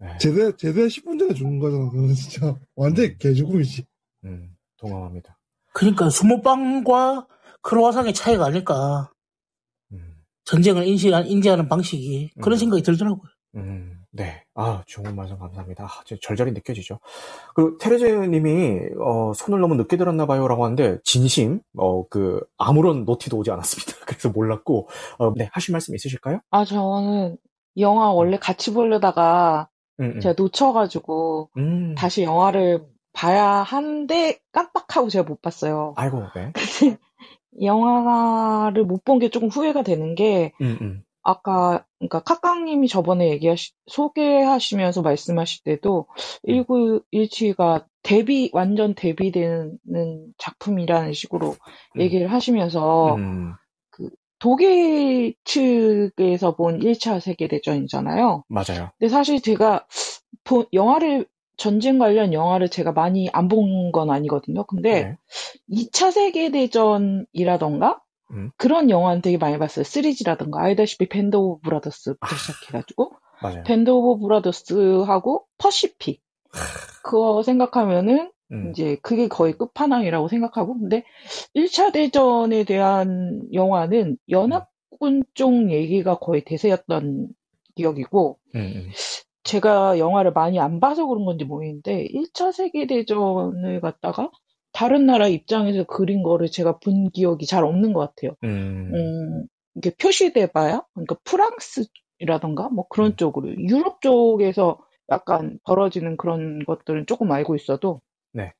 [0.00, 0.18] 네.
[0.18, 1.88] 제대, 제대 10분 전에 죽는 거잖아.
[1.90, 3.84] 그건 진짜 완전 히 개죽음이지.
[4.24, 5.38] 음, 동감합니다.
[5.72, 7.26] 그러니까 수모빵과
[7.62, 9.10] 크로와상의 차이가 아닐까.
[9.92, 12.58] 음, 전쟁을 인식한, 인지하는 방식이 그런 음.
[12.58, 13.30] 생각이 들더라고요.
[13.56, 14.44] 음, 네.
[14.54, 15.84] 아, 좋은 말씀 감사합니다.
[15.84, 17.00] 아, 절절히 느껴지죠.
[17.54, 23.04] 그, 테레즈 님이, 어, 손을 너무 늦게 들었나 봐요 라고 하는데, 진심, 어, 그, 아무런
[23.04, 23.92] 노티도 오지 않았습니다.
[24.06, 26.40] 그래서 몰랐고, 어, 네, 하실 말씀 있으실까요?
[26.50, 27.36] 아, 저는
[27.78, 29.68] 영화 원래 같이 보려다가
[30.00, 30.20] 음, 음.
[30.20, 31.94] 제가 놓쳐가지고 음.
[31.96, 32.84] 다시 영화를
[33.20, 35.92] 봐야 하는데 깜빡하고 제가 못 봤어요.
[35.96, 36.52] 아이고, 네.
[37.62, 41.02] 영화를 못 본 게 조금 후회가 되는 게 음, 음.
[41.22, 46.06] 아까 그러니까 카깡님이 저번에 얘기하시 소개하시면서 말씀하실 때도
[46.48, 49.78] 1917가 데뷔 완전 데뷔되는
[50.38, 51.56] 작품이라는 식으로
[51.96, 52.00] 음.
[52.00, 53.52] 얘기를 하시면서 음,
[54.38, 58.44] 독일 측에서 본 1차 세계 대전이잖아요.
[58.48, 58.90] 맞아요.
[58.98, 59.84] 근데 사실 제가
[60.44, 61.26] 본 영화를
[61.60, 64.64] 전쟁 관련 영화를 제가 많이 안 본 건 아니거든요.
[64.64, 65.16] 근데
[65.70, 65.82] 네.
[65.84, 68.00] 2차 세계대전이라던가
[68.32, 68.50] 음.
[68.56, 69.84] 그런 영화는 되게 많이 봤어요.
[69.84, 72.34] 시리즈라던가 알다시피 밴드 오브 브라더스부터 아.
[72.36, 73.62] 시작해가지고 맞아요.
[73.64, 76.22] 밴드 오브 브라더스하고 퍼시픽
[77.02, 81.04] 그거 생각하면은 음, 이제 그게 거의 끝판왕이라고 생각하고 근데
[81.54, 87.28] 1차 대전에 대한 영화는 연합군 쪽 얘기가 거의 대세였던
[87.76, 88.90] 기억이고 음, 음.
[89.44, 94.30] 제가 영화를 많이 안 봐서 그런 건지 모르겠는데 1차 세계대전을 갖다가
[94.72, 98.36] 다른 나라 입장에서 그린 거를 제가 본 기억이 잘 없는 것 같아요.
[98.44, 103.16] 음, 음, 이게 표시돼 봐야 그러니까 프랑스라던가 뭐 그런 음.
[103.16, 104.78] 쪽으로 유럽 쪽에서
[105.10, 108.00] 약간 벌어지는 그런 것들은 조금 알고 있어도
[108.32, 108.52] 네.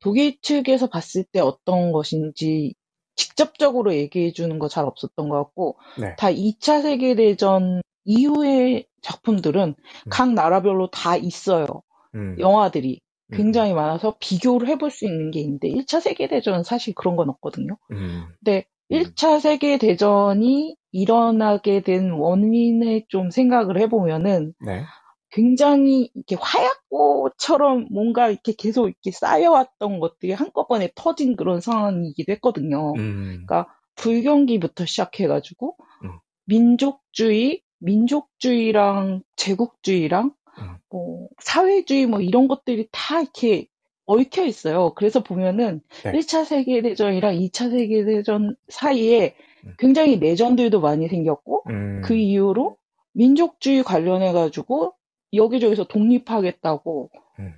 [0.00, 2.74] 독일 측에서 봤을 때 어떤 것인지
[3.16, 6.16] 직접적으로 얘기해 주는 거 잘 없었던 것 같고 네.
[6.16, 9.74] 다 2차 세계대전 이후의 작품들은
[10.10, 11.66] 각 나라별로 다 있어요.
[12.14, 13.00] 음, 영화들이
[13.32, 17.76] 음, 굉장히 많아서 비교를 해볼 수 있는 게 있는데 1차 세계대전은 사실 그런 건 없거든요.
[17.90, 18.98] 음, 근데 음.
[18.98, 24.84] 1차 세계대전이 일어나게 된 원인에 좀 생각을 해보면은 네.
[25.30, 32.92] 굉장히 이렇게 화약고처럼 뭔가 이렇게 계속 이렇게 쌓여왔던 것들이 한꺼번에 터진 그런 상황이기도 했거든요.
[32.96, 36.18] 음, 그러니까 불경기부터 시작해가지고 음.
[36.44, 40.76] 민족주의, 민족주의랑 제국주의랑 음.
[40.90, 43.66] 뭐 사회주의 뭐 이런 것들이 다 이렇게
[44.06, 44.92] 얽혀 있어요.
[44.94, 46.12] 그래서 보면은 네.
[46.12, 49.74] 1차 세계대전이랑 2차 세계대전 사이에 음.
[49.78, 52.76] 굉장히 내전들도 많이 생겼고 음, 그 이후로
[53.12, 54.94] 민족주의 관련해 가지고
[55.32, 57.54] 여기저기서 독립하겠다고 음.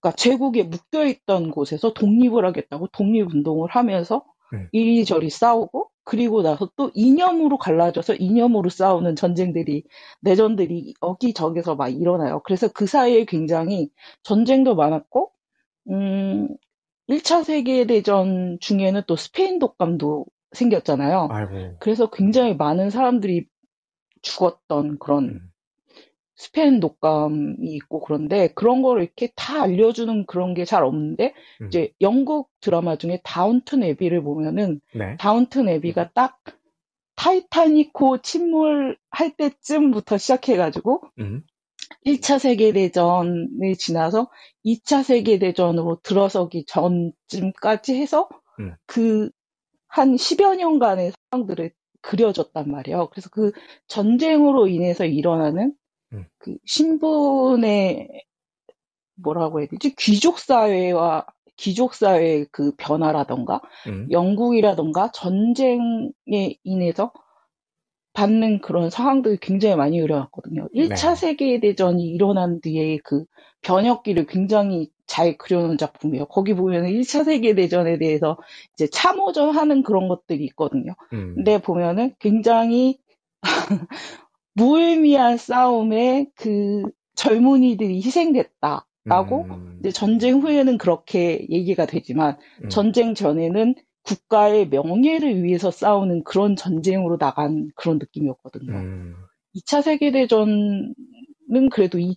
[0.00, 4.68] 그러니까 제국에 묶여 있던 곳에서 독립을 하겠다고 독립운동을 하면서 음.
[4.72, 9.84] 이리저리 싸우고 그리고 나서 또 이념으로 갈라져서 이념으로 싸우는 전쟁들이
[10.20, 12.42] 내전들이 여기저기서 막 일어나요.
[12.44, 13.88] 그래서 그 사이에 굉장히
[14.22, 15.30] 전쟁도 많았고
[15.90, 16.48] 음
[17.08, 21.28] 1차 세계 대전 중에는 또 스페인 독감도 생겼잖아요.
[21.30, 21.76] 아이고.
[21.80, 23.46] 그래서 굉장히 많은 사람들이
[24.22, 25.50] 죽었던 그런 음.
[26.36, 31.66] 스페인 독감이 있고 그런데 그런 거를 이렇게 다 알려주는 그런 게 잘 없는데 음.
[31.68, 35.16] 이제 영국 드라마 중에 다운튼 에비를 보면은 네.
[35.18, 36.38] 다운튼 에비가 딱
[37.16, 41.42] 타이타닉호 침몰할 때쯤부터 시작해가지고 음.
[42.06, 44.30] 1차 세계대전을 지나서
[44.64, 48.28] 2차 세계대전으로 들어서기 전쯤까지 해서
[48.60, 48.74] 음.
[48.86, 51.70] 그한 10여 년간의 상황들을
[52.02, 53.08] 그려줬단 말이에요.
[53.10, 53.52] 그래서 그
[53.88, 55.74] 전쟁으로 인해서 일어나는
[56.14, 56.26] 음.
[56.38, 58.24] 그 신분의
[59.16, 59.94] 뭐라고 해야 되지?
[59.96, 64.08] 귀족 사회와 귀족 사회의 그 변화라던가 음.
[64.10, 67.12] 영국이라던가 전쟁에 인해서
[68.12, 70.68] 받는 그런 상황들이 굉장히 많이 그려놨거든요.
[70.74, 71.14] 1차 네.
[71.16, 73.24] 세계대전이 일어난 뒤에 그
[73.62, 76.26] 변혁기를 굉장히 잘 그려놓은 작품이에요.
[76.26, 78.38] 거기 보면 1차 세계대전에 대해서
[78.74, 80.94] 이제 참호전 하는 그런 것들이 있거든요.
[81.12, 81.34] 음.
[81.34, 82.98] 근데 보면은 굉장히
[84.54, 86.84] 무의미한 싸움에 그
[87.16, 89.76] 젊은이들이 희생됐다라고 음.
[89.80, 92.68] 이제 전쟁 후에는 그렇게 얘기가 되지만 음.
[92.68, 98.72] 전쟁 전에는 국가의 명예를 위해서 싸우는 그런 전쟁으로 나간 그런 느낌이었거든요.
[98.72, 99.14] 음.
[99.56, 100.94] 2차 세계대전은
[101.70, 102.16] 그래도 이,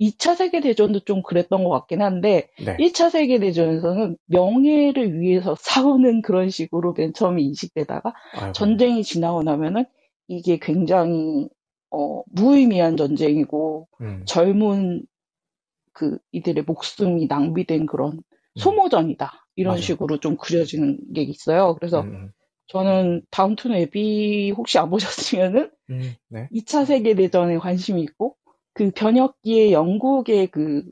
[0.00, 2.76] 2차 세계대전도 좀 그랬던 것 같긴 한데 네.
[2.76, 8.52] 1차 세계대전에서는 명예를 위해서 싸우는 그런 식으로 맨 처음에 인식되다가 아이고.
[8.52, 9.86] 전쟁이 지나고 나면은
[10.28, 11.48] 이게 굉장히
[11.90, 14.22] 어, 무의미한 전쟁이고 음.
[14.26, 15.04] 젊은
[15.92, 18.20] 그 이들의 목숨이 낭비된 그런
[18.56, 19.46] 소모전이다.
[19.56, 19.74] 이런 음.
[19.74, 19.82] 맞아요.
[19.82, 21.74] 식으로 좀 그려지는 게 있어요.
[21.76, 22.30] 그래서 음.
[22.68, 26.14] 저는 다운턴 앱이 혹시 안 보셨으면은 음.
[26.28, 26.48] 네.
[26.52, 28.36] 2차 세계 대전에 관심이 있고
[28.74, 30.84] 그 변혁기의 영국의 그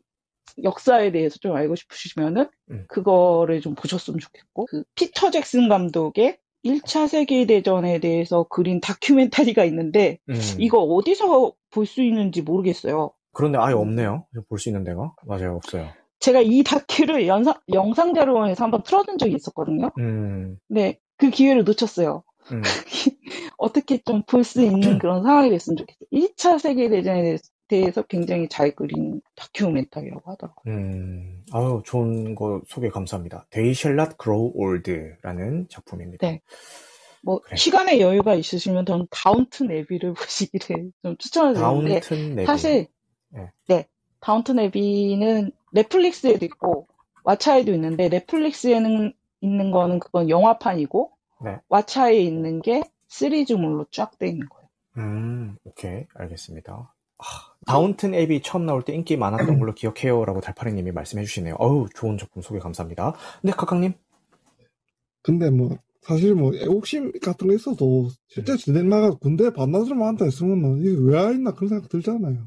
[0.62, 2.84] 역사에 대해서 좀 알고 싶으시면은 음.
[2.88, 10.34] 그거를 좀 보셨으면 좋겠고 그 피터 잭슨 감독의 1차 세계대전에 대해서 그린 다큐멘터리가 있는데 음.
[10.58, 13.12] 이거 어디서 볼 수 있는지 모르겠어요.
[13.32, 14.26] 그런데 아예 없네요.
[14.48, 15.88] 볼 수 있는 데가 맞아요 없어요.
[16.20, 19.90] 제가 이 다큐를 영상, 영상 자료원에서 한번 틀어준 적이 있었거든요.
[19.98, 20.56] 음.
[20.68, 22.22] 네, 그 기회를 놓쳤어요.
[22.52, 22.62] 음.
[23.58, 26.08] 어떻게 좀 볼 수 있는 그런 상황이 됐으면 좋겠어요.
[26.12, 30.74] 1차 세계대전에 대해서, 대해서 굉장히 잘 그린 다큐멘터리라고 하더라고요.
[30.74, 31.42] 음.
[31.52, 33.46] 아유 좋은 거 소개 감사합니다.
[33.50, 36.26] They Shall Not Grow Old라는 작품입니다.
[36.26, 36.40] 네.
[37.26, 37.56] 뭐, 그래.
[37.56, 42.46] 시간의 여유가 있으시면 저는 다운튼 에비를 보시기를 좀 추천을 드리는데, 다운튼 네비.
[42.46, 42.86] 사실,
[43.30, 43.50] 네.
[43.66, 43.88] 네,
[44.20, 46.86] 다운튼 에비는 넷플릭스에도 있고,
[47.24, 51.10] 왓챠에도 있는데, 넷플릭스에는 있는 거는 그건 영화판이고,
[51.44, 51.58] 네.
[51.68, 54.68] 왓챠에 있는 게 시리즈물로 쫙 돼 있는 거예요.
[54.98, 56.94] 음, 오케이, 알겠습니다.
[57.18, 57.24] 아,
[57.66, 61.56] 다운튼 앱이 처음 나올 때 인기 많았던 걸로 기억해요 라고 달파리님이 말씀해 주시네요.
[61.58, 63.14] 어우, 좋은 작품 소개 감사합니다.
[63.42, 63.92] 네, 카카님.
[65.22, 70.78] 근데 뭐 사실 뭐 애국심 같은 거 있어도 실제 진행 나가 군대 반나절만 한다 했으면
[70.80, 72.46] 이게 왜 있나 그런 생각 들잖아요.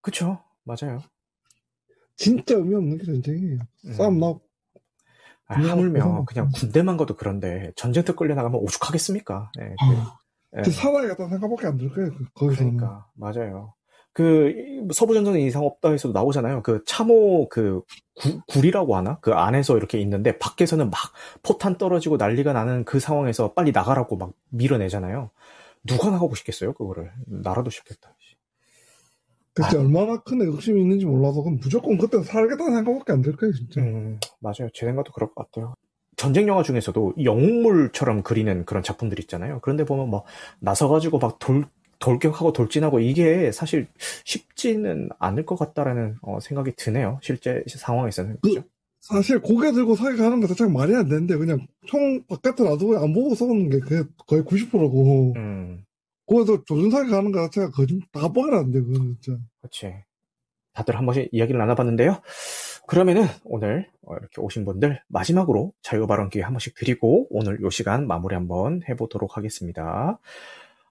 [0.00, 1.02] 그쵸, 맞아요.
[2.16, 3.58] 진짜 의미 없는 게 전쟁이에요.
[3.86, 3.92] 음.
[3.92, 4.40] 싸움 나고
[5.48, 6.58] 아, 하물며 그냥 거.
[6.58, 9.52] 군대만 가도 그런데 전쟁터 끌려나가면 오죽하겠습니까?
[9.58, 10.18] 네, 그, 아,
[10.56, 10.62] 예.
[10.62, 12.10] 그 살아야겠다는 생각밖에 안 들 거예요.
[12.16, 12.78] 그- 거기서는.
[12.78, 13.74] 그러니까 맞아요.
[14.16, 16.62] 그 서부전선은 이상 없다 해서도 나오잖아요.
[16.62, 17.82] 그 참호 그
[18.14, 19.18] 구, 굴이라고 하나?
[19.20, 20.98] 그 안에서 이렇게 있는데 밖에서는 막
[21.42, 25.30] 포탄 떨어지고 난리가 나는 그 상황에서 빨리 나가라고 막 밀어내잖아요.
[25.84, 27.12] 누가 나가고 싶겠어요, 그거를.
[27.26, 28.14] 나라도 싫겠다.
[29.54, 33.80] 그때 얼마나 큰 애국심이 있는지 몰라서 그럼 무조건 그때 살겠다는 생각밖에 안 들 거예요, 진짜.
[33.82, 34.68] 음, 맞아요.
[34.72, 35.74] 제 생각도 그럴 것 같아요.
[36.16, 39.60] 전쟁 영화 중에서도 영웅물처럼 그리는 그런 작품들 있잖아요.
[39.62, 40.24] 그런데 보면 뭐
[40.60, 41.66] 나서가지고 막 돌,
[41.98, 43.88] 돌격하고 돌진하고 이게 사실
[44.24, 47.18] 쉽지는 않을 것 같다라는 어, 생각이 드네요.
[47.22, 48.38] 실제 상황에서는.
[48.42, 48.62] 그죠?
[49.00, 53.12] 사실 고개 들고 사기 가는 거 자체가 말이 안 되는데 그냥 총 바깥에 놔두고 안
[53.12, 53.78] 보고 쏘는 게
[54.26, 55.84] 거의 90%고 음,
[56.26, 59.38] 거기서 조준사격하는 거 자체가 거짓 다 뻥이 안 돼, 그건 진짜.
[59.60, 59.94] 그렇지.
[60.72, 62.20] 다들 한 번씩 이야기를 나눠봤는데요.
[62.86, 67.70] 그러면은 오늘 어, 이렇게 오신 분들 마지막으로 자유 발언 기회 한 번씩 드리고 오늘 요
[67.70, 70.18] 시간 마무리 한번 해보도록 하겠습니다.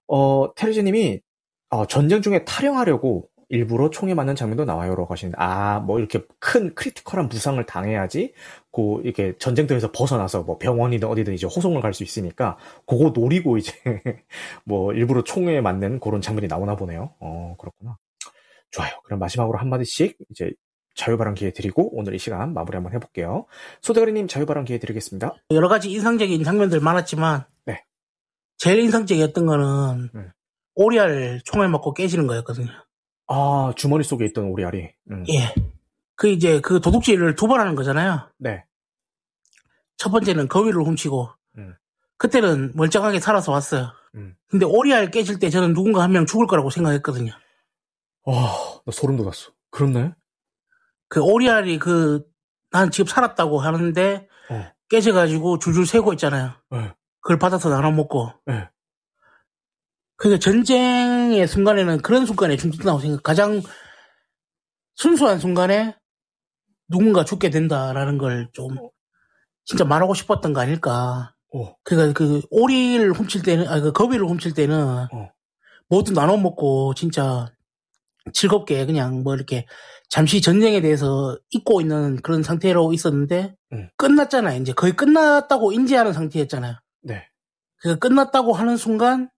[0.07, 1.21] 어, 테르즈님이
[1.69, 7.29] 어, 전쟁 중에 탈영하려고 일부러 총에 맞는 장면도 나와요라고 하시는데 아 뭐 이렇게 큰 critical한
[7.29, 8.33] 부상을 당해야지
[8.71, 13.71] 고 이렇게 전쟁터에서 벗어나서 뭐 병원이든 어디든 이제 호송을 갈 수 있으니까 그거 노리고 이제
[14.65, 17.13] 뭐 일부러 총에 맞는 그런 장면이 나오나 보네요.
[17.19, 17.97] 어 그렇구나.
[18.71, 18.91] 좋아요.
[19.05, 20.51] 그럼 마지막으로 한 마디씩 이제
[20.95, 23.45] 자유발언 기회 드리고 오늘 이 시간 마무리 한번 해볼게요.
[23.81, 25.35] 소대가리님 자유발언 기회 드리겠습니다.
[25.51, 27.83] 여러 가지 인상적인 장면들 많았지만 네.
[28.57, 30.31] 제일 인상적이었던 거는 음.
[30.75, 32.69] 오리알 총알 맞고 깨지는 거였거든요.
[33.27, 34.89] 아 주머니 속에 있던 오리알이.
[35.11, 35.23] 음.
[35.29, 35.53] 예.
[36.15, 38.29] 그 이제 그 도둑질을 두 번 하는 거잖아요.
[38.37, 38.63] 네.
[39.97, 41.75] 첫 번째는 거위를 훔치고 음.
[42.17, 43.91] 그때는 멀쩡하게 살아서 왔어요.
[44.15, 44.35] 음.
[44.47, 47.31] 근데 오리알 깨질 때 저는 누군가 한 명 죽을 거라고 생각했거든요.
[48.23, 48.33] 와,
[48.85, 49.51] 나 소름 돋았어.
[49.71, 50.13] 그렇네?
[51.09, 52.25] 그 오리알이 그,
[52.71, 54.71] 난 지금 살았다고 하는데, 어.
[54.89, 56.53] 깨져가지고 줄줄 새고 있잖아요.
[56.71, 56.91] 네.
[57.25, 58.31] 그걸 받아서 나눠 먹고.
[58.45, 58.69] 네.
[60.15, 63.63] 그게 전쟁의 순간에는 그런 순간에 중독된다고 생각, 가장
[64.93, 65.97] 순수한 순간에
[66.87, 68.77] 누군가 죽게 된다라는 걸 좀
[69.65, 71.33] 진짜 말하고 싶었던 거 아닐까.
[71.51, 71.75] 어.
[71.83, 75.31] 그니까 그 오리를 훔칠 때는, 아, 그 거위를 훔칠 때는 어.
[75.89, 77.51] 모두 나눠 먹고 진짜
[78.33, 79.65] 즐겁게 그냥 뭐 이렇게
[80.09, 83.89] 잠시 전쟁에 대해서 잊고 있는 그런 상태로 있었는데 음.
[83.97, 84.61] 끝났잖아요.
[84.61, 86.75] 이제 거의 끝났다고 인지하는 상태였잖아요.
[87.05, 87.27] 네.
[87.77, 89.29] 그 끝났다고 하는 순간,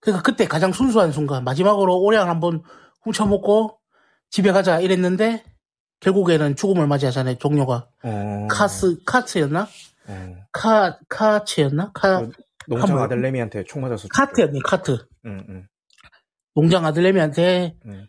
[0.00, 2.62] 그니까 그때 가장 순수한 순간, 마지막으로 오량 한번
[3.02, 3.78] 훔쳐먹고
[4.30, 5.44] 집에 가자 이랬는데,
[6.00, 7.88] 결국에는 죽음을 맞이하잖아요, 종료가.
[8.02, 8.48] 어.
[8.50, 9.68] 카스, 카츠였나?
[10.08, 10.36] 어.
[10.52, 11.92] 카, 카츠였나?
[11.94, 12.32] 카, 그
[12.66, 14.02] 농장 한번- 아들 레미한테 총 맞아서.
[14.02, 14.08] 죽죠.
[14.12, 14.98] 카트였네, 카트.
[15.26, 15.68] 응, 응.
[16.54, 18.08] 농장 아들내미한테, 음.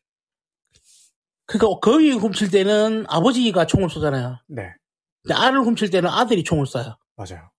[1.46, 4.40] 그니까 거위 훔칠 때는 아버지가 총을 쏘잖아요.
[4.48, 4.74] 네.
[5.22, 6.98] 근데 알을 훔칠 때는 아들이 총을 쏴요.
[7.16, 7.50] 맞아요.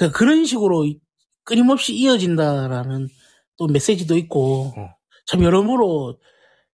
[0.00, 0.86] 그 그런 식으로
[1.44, 3.08] 끊임없이 이어진다라는
[3.58, 4.88] 또 메시지도 있고 어.
[5.26, 6.18] 참 여러모로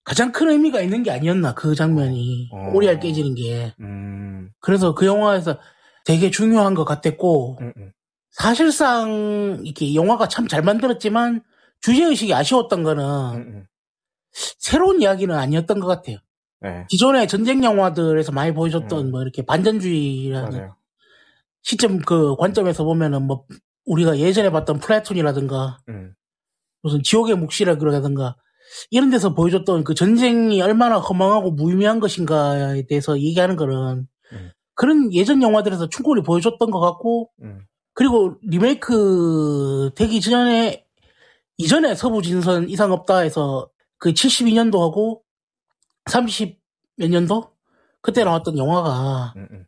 [0.04, 2.70] 가장 큰 의미가 있는 게 아니었나 그 장면이 어.
[2.72, 5.58] 오리알 깨지는 게 음, 그래서 그 영화에서
[6.04, 7.92] 되게 중요한 것 같았고 음, 음.
[8.30, 11.42] 사실상 이렇게 영화가 참 잘 만들었지만
[11.80, 13.66] 주제 의식이 아쉬웠던 거는 음, 음.
[14.30, 16.18] 새로운 이야기는 아니었던 것 같아요.
[16.60, 16.86] 네.
[16.90, 19.10] 기존의 전쟁 영화들에서 많이 보여줬던 음.
[19.10, 20.76] 뭐 이렇게 반전주의라는 맞아요.
[21.66, 23.44] 시점 그 관점에서 보면은 뭐
[23.86, 26.14] 우리가 예전에 봤던 플라톤이라든가 음,
[26.80, 28.36] 무슨 지옥의 묵시라든가
[28.90, 34.50] 이런 데서 보여줬던 그 전쟁이 얼마나 허망하고 무의미한 것인가에 대해서 얘기하는 거는 음.
[34.74, 37.66] 그런 예전 영화들에서 충분히 보여줬던 것 같고 음.
[37.94, 40.86] 그리고 리메이크 되기 전에
[41.58, 45.20] 이전에 서부 진선 이상 없다 해서 그 72년도하고
[46.12, 46.60] 30
[46.94, 47.50] 몇 년도
[48.02, 49.66] 그때 나왔던 영화가 음, 음.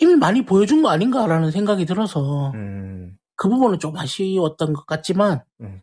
[0.00, 5.80] 이미 많이 보여준 거 아닌가라는 생각이 들어서 음, 그 부분은 좀 아쉬웠던 것 같지만, 음.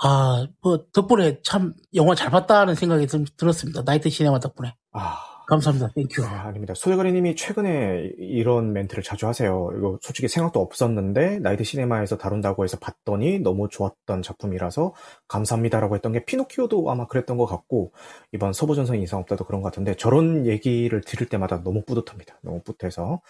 [0.00, 3.82] 아, 뭐, 덕분에 참 영화 잘 봤다는 생각이 좀 들었습니다.
[3.84, 4.74] 나이트 시네마 덕분에.
[4.92, 5.16] 아,
[5.48, 5.88] 감사합니다.
[5.94, 6.20] Thank you.
[6.20, 6.74] 네, 아닙니다.
[6.74, 9.70] 소대가리님이 최근에 이런 멘트를 자주 하세요.
[9.78, 14.92] 이거 솔직히 생각도 없었는데 나이트 시네마에서 다룬다고 해서 봤더니 너무 좋았던 작품이라서
[15.26, 17.92] 감사합니다라고 했던 게 피노키오도 아마 그랬던 것 같고
[18.32, 22.38] 이번 서부전선 이상 없다도 그런 것 같은데 저런 얘기를 들을 때마다 너무 뿌듯합니다.
[22.42, 23.22] 너무 뿌듯해서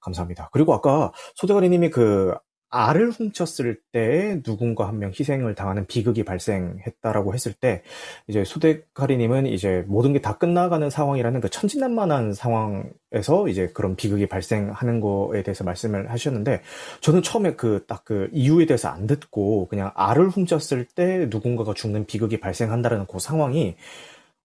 [0.00, 0.48] 감사합니다.
[0.52, 2.32] 그리고 아까 소대가리님이 그
[2.70, 7.82] 알을 훔쳤을 때 누군가 한 명 희생을 당하는 비극이 발생했다라고 했을 때
[8.28, 15.00] 이제 소대가리님은 이제 모든 게 다 끝나가는 상황이라는 그 천진난만한 상황에서 이제 그런 비극이 발생하는
[15.00, 16.62] 거에 대해서 말씀을 하셨는데
[17.00, 23.06] 저는 처음에 그딱그 이유에 대해서 안 듣고 그냥 알을 훔쳤을 때 누군가가 죽는 비극이 발생한다라는
[23.06, 23.76] 그 상황이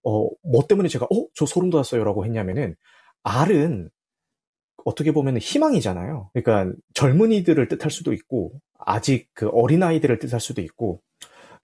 [0.04, 2.76] 어 뭐 때문에 제가 어 저 소름 돋았어요라고 했냐면은
[3.24, 3.90] 알은
[4.86, 6.32] 어떻게 보면 희망이잖아요.
[6.34, 11.02] 그러니까 젊은이들을 뜻할 수도 있고 아직 그 어린 아이들을 뜻할 수도 있고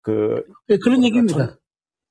[0.02, 1.38] 그 네, 그런 얘기입니다.
[1.38, 1.58] 전-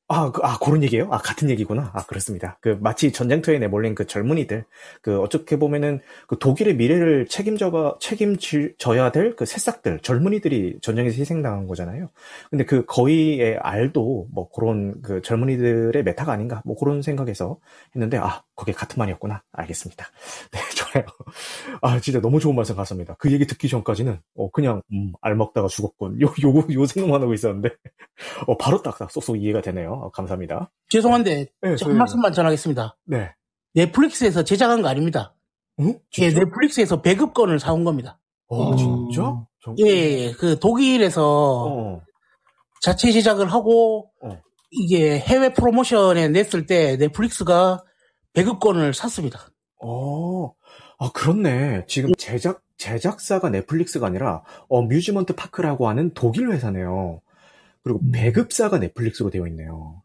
[0.09, 1.09] 아, 그, 아, 그런 얘기예요?
[1.11, 1.91] 아, 같은 얘기구나.
[1.93, 2.59] 아, 그렇습니다.
[2.63, 4.65] 그, 마치 전쟁터에 내몰린 그 젊은이들,
[5.03, 12.11] 그, 어떻게 보면은, 그 독일의 미래를 책임져가, 책임져야 될 그 새싹들, 젊은이들이 전쟁에서 희생당한 거잖아요.
[12.51, 17.59] 근데 그 거위의 알도, 뭐, 그런 그 젊은이들의 메타포가 아닌가, 뭐, 그런 생각에서
[17.97, 19.43] 했는데, 아, 그게 같은 말이었구나.
[19.53, 20.07] 알겠습니다.
[20.53, 20.61] 네,
[21.03, 21.05] 좋아요.
[21.83, 23.15] 아, 진짜 너무 좋은 말씀 같습니다.
[23.19, 26.21] 그 얘기 듣기 전까지는, 어, 그냥, 음, 알 먹다가 죽었군.
[26.21, 27.71] 요, 요, 요 생각만 하고 있었는데,
[28.47, 29.93] 어, 바로 딱딱 쏙쏙 이해가 되네요.
[29.93, 30.71] 어, 감사합니다.
[30.89, 32.97] 죄송한데, 네, 한 말씀만 전하겠습니다.
[33.07, 33.31] 네.
[33.75, 35.35] 넷플릭스에서 제작한 거 아닙니다.
[35.79, 35.85] 어?
[36.19, 36.29] 예?
[36.31, 38.19] 넷플릭스에서 배급권을 사온 겁니다.
[38.49, 38.77] 어, 음.
[38.77, 39.23] 진짜?
[39.63, 42.01] 정- 예, 예, 그 독일에서 어.
[42.81, 44.39] 자체 제작을 하고, 어.
[44.71, 47.83] 이게 해외 프로모션에 냈을 때 넷플릭스가
[48.33, 49.49] 배급권을 샀습니다.
[49.83, 50.53] 어.
[50.99, 51.85] 아, 그렇네.
[51.87, 57.21] 지금 제작, 제작사가 넷플릭스가 아니라, 어뮤지먼트 파크라고 하는 독일 회사네요.
[57.83, 58.13] 그리고 음.
[58.13, 60.03] 배급사가 넷플릭스로 되어 있네요.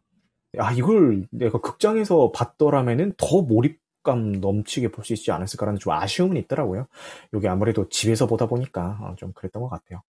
[0.58, 6.86] 아, 이걸 내가 극장에서 봤더라면은 더 몰입감 넘치게 볼 수 있지 않았을까라는 좀 아쉬움은 있더라고요.
[7.34, 10.02] 이게 아무래도 집에서 보다 보니까 어, 좀 그랬던 것 같아요.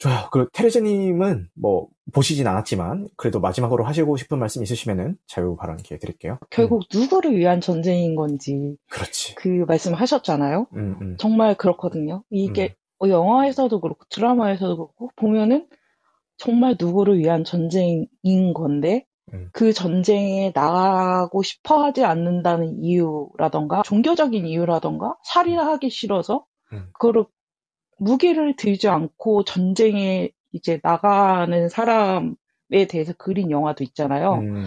[0.00, 0.28] 좋아요.
[0.32, 6.38] 그 테레즈님은 뭐 보시진 않았지만 그래도 마지막으로 하시고 싶은 말씀 있으시면은 자유 발언 기회 드릴게요.
[6.48, 9.34] 결국 누구를 위한 전쟁인 건지 음, 그렇지.
[9.34, 10.66] 그 말씀하셨잖아요.
[10.74, 11.16] 음, 음.
[11.18, 12.24] 정말 그렇거든요.
[12.30, 15.68] 이게 어, 영화에서도 그렇고 드라마에서도 그렇고 보면은
[16.38, 18.08] 정말 누구를 위한 전쟁인
[18.54, 19.50] 건데 음.
[19.52, 26.88] 그 전쟁에 나가고 싶어 하지 않는다는 이유라던가 종교적인 이유라던가 살인하기 싫어서 음.
[26.94, 27.26] 그거를
[28.00, 34.40] 무기를 들지 않고 전쟁에 이제 나가는 사람에 대해서 그린 영화도 있잖아요.
[34.40, 34.64] 음,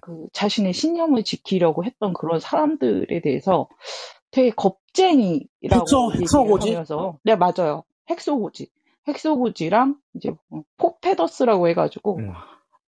[0.00, 3.68] 그 자신의 신념을 지키려고 했던 그런 사람들에 대해서
[4.30, 6.68] 되게 겁쟁이라고 헥소- 헥소고지?
[6.68, 7.18] 얘기를 하면서.
[7.24, 7.82] 네 맞아요.
[8.08, 8.68] 헥소고지.
[9.08, 12.32] 헥소고지랑 이제 뭐 포페더스라고 해가지고 음,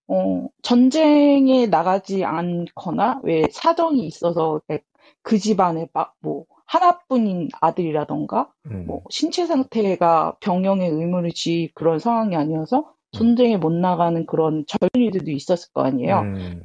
[0.08, 4.60] 어 전쟁에 나가지 않거나 왜 사정이 있어서
[5.22, 12.34] 그 집안에 막 뭐 하나뿐인 아들이라던가 음, 뭐 신체 상태가 병영의 의무를 지 그런 상황이
[12.34, 16.20] 아니어서 전쟁에 못 나가는 그런 젊은이들도 있었을 거 아니에요.
[16.20, 16.62] 음,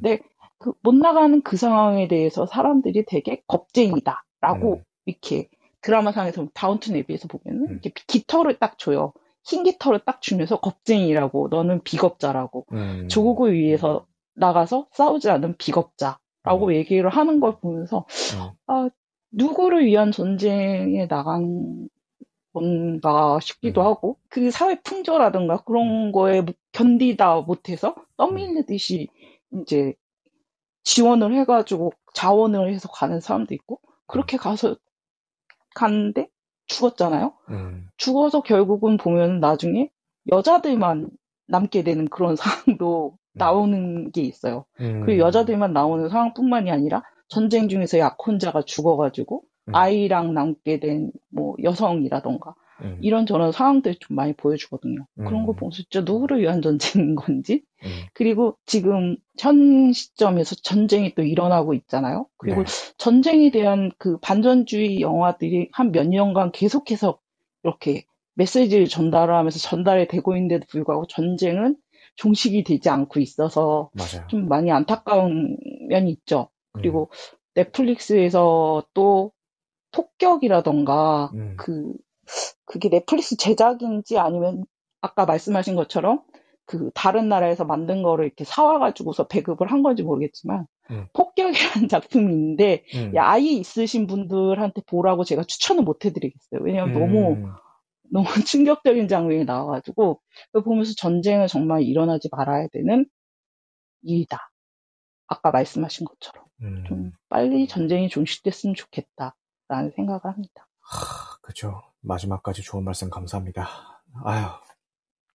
[0.60, 4.84] 그못 나가는 그 상황에 대해서 사람들이 되게 겁쟁이다라고 음.
[5.06, 5.50] 이렇게
[5.82, 7.80] 드라마상에서 다운튼 에비에서 보면은 음.
[7.84, 9.12] 이렇게 깃털을 딱 줘요.
[9.44, 14.06] 흰 깃털을 딱 주면서 겁쟁이라고 너는 비겁자라고 음, 조국을 위해서
[14.36, 16.74] 나가서 싸우지 않은 비겁자라고 음.
[16.74, 18.06] 얘기를 하는 걸 보면서
[18.36, 18.52] 음.
[18.68, 18.90] 아
[19.32, 21.90] 누구를 위한 전쟁에 나간
[22.54, 23.86] 건가 싶기도 음.
[23.86, 29.08] 하고 그 사회 풍조라든가 그런 거에 견디다 못해서 떠밀는 듯이
[29.52, 29.94] 이제
[30.84, 34.76] 지원을 해가지고 자원을 해서 가는 사람도 있고 그렇게 가서
[35.76, 36.30] 갔는데
[36.66, 37.34] 죽었잖아요.
[37.50, 39.90] 음, 죽어서 결국은 보면 나중에
[40.32, 41.10] 여자들만
[41.48, 42.36] 남게 되는 그런
[42.78, 43.38] 상황도 음.
[43.38, 44.66] 나오는 게 있어요.
[44.80, 45.04] 음.
[45.06, 49.76] 그리고 여자들만 나오는 상황뿐만이 아니라 전쟁 중에서 약혼자가 죽어가지고 음.
[49.76, 55.06] 아이랑 남게 된 뭐 여성이라던가 음, 이런 저런 상황들 좀 많이 보여주거든요.
[55.26, 55.56] 그런 거 음.
[55.56, 57.90] 보면서 진짜 누구를 위한 전쟁인 건지 음.
[58.14, 62.28] 그리고 지금 현 시점에서 전쟁이 또 일어나고 있잖아요.
[62.38, 62.68] 그리고 네.
[62.98, 67.20] 전쟁에 대한 그 반전주의 영화들이 한 몇 년간 계속해서
[67.64, 68.06] 이렇게
[68.36, 71.76] 메시지를 전달하면서 전달이 되고 있는데도 불구하고 전쟁은
[72.16, 74.26] 종식이 되지 않고 있어서 맞아요.
[74.28, 75.58] 좀 많이 안타까운
[75.90, 76.50] 면이 있죠.
[76.78, 76.82] 음.
[76.82, 77.10] 그리고
[77.56, 79.32] 넷플릭스에서 또
[79.92, 81.56] 폭격이라던가 음.
[81.58, 81.94] 그
[82.66, 84.66] 그게 넷플릭스 제작인지 아니면
[85.02, 86.22] 아까 말씀하신 것처럼
[86.66, 91.08] 그 다른 나라에서 만든 거를 이렇게 사와가지고서 배급을 한 건지 모르겠지만 음.
[91.14, 93.16] 폭격이라는 작품이 있는데 음.
[93.16, 96.62] 야, 아이 있으신 분들한테 보라고 제가 추천을 못 해드리겠어요.
[96.62, 97.54] 왜냐면 너무 음.
[98.12, 100.22] 너무 충격적인 장면이 나와가지고
[100.64, 103.06] 보면서 전쟁은 정말 일어나지 말아야 되는
[104.04, 104.52] 일이다.
[105.28, 106.84] 아까 말씀하신 것처럼 음.
[106.88, 110.68] 좀 빨리 전쟁이 종식됐으면 좋겠다라는 생각을 합니다.
[111.42, 111.82] 그죠.
[112.02, 113.68] 마지막까지 좋은 말씀 감사합니다.
[114.24, 114.46] 아유.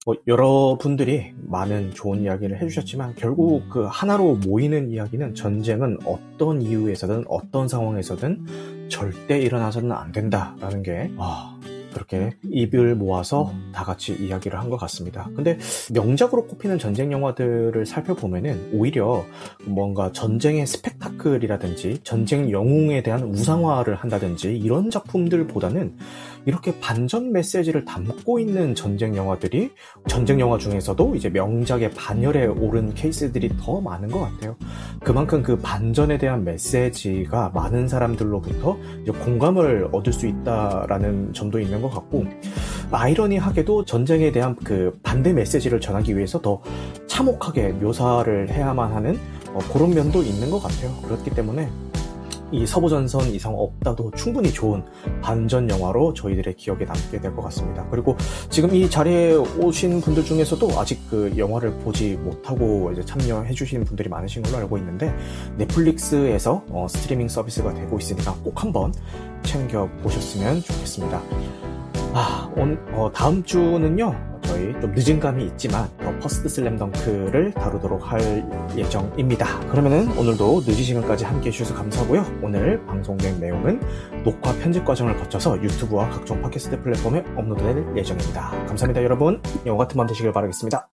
[0.04, 7.68] 뭐, 여러분들이 많은 좋은 이야기를 해주셨지만, 결국 그 하나로 모이는 이야기는 전쟁은 어떤 이유에서든 어떤
[7.68, 11.51] 상황에서든 절대 일어나서는 안 된다라는 게, 아,
[11.92, 15.28] 그렇게 입을 모아서 다 같이 이야기를 한 것 같습니다.
[15.36, 15.58] 근데
[15.92, 19.24] 명작으로 꼽히는 전쟁 영화들을 살펴보면은 오히려
[19.64, 25.96] 뭔가 전쟁의 스펙타클이라든지 전쟁 영웅에 대한 우상화를 한다든지 이런 작품들보다는
[26.46, 29.72] 이렇게 반전 메시지를 담고 있는 전쟁 영화들이
[30.08, 34.56] 전쟁 영화 중에서도 이제 명작의 반열에 오른 케이스들이 더 많은 것 같아요.
[35.04, 38.76] 그만큼 그 반전에 대한 메시지가 많은 사람들로부터
[39.24, 42.24] 공감을 얻을 수 있다라는 점도 있는 것 같고
[42.90, 46.62] 아이러니하게도 전쟁에 대한 그 반대 메시지를 전하기 위해서 더
[47.06, 49.18] 참혹하게 묘사를 해야만 하는
[49.52, 50.94] 어, 그런 면도 있는 것 같아요.
[51.02, 51.68] 그렇기 때문에
[52.52, 54.84] 이 서부전선 이상 없다도 충분히 좋은
[55.22, 57.86] 반전 영화로 저희들의 기억에 남게 될 것 같습니다.
[57.90, 58.16] 그리고
[58.50, 64.08] 지금 이 자리에 오신 분들 중에서도 아직 그 영화를 보지 못하고 이제 참여해 주시는 분들이
[64.10, 65.14] 많으신 걸로 알고 있는데
[65.56, 68.92] 넷플릭스에서 어, 스트리밍 서비스가 되고 있으니까 꼭 한번
[69.42, 71.22] 챙겨 보셨으면 좋겠습니다.
[72.14, 78.12] 아, 온, 어, 다음 주는요, 저희 좀 늦은 감이 있지만, The First Slam Dunk를 다루도록
[78.12, 78.20] 할
[78.76, 79.60] 예정입니다.
[79.70, 82.24] 그러면은 오늘도 늦은 시간까지 함께 해주셔서 감사하고요.
[82.42, 83.80] 오늘 방송된 내용은
[84.24, 88.50] 녹화 편집 과정을 거쳐서 유튜브와 각종 팟캐스트 플랫폼에 업로드될 예정입니다.
[88.66, 89.40] 감사합니다, 여러분.
[89.64, 90.80] 영화 같은 밤 되시길 바라겠습니다.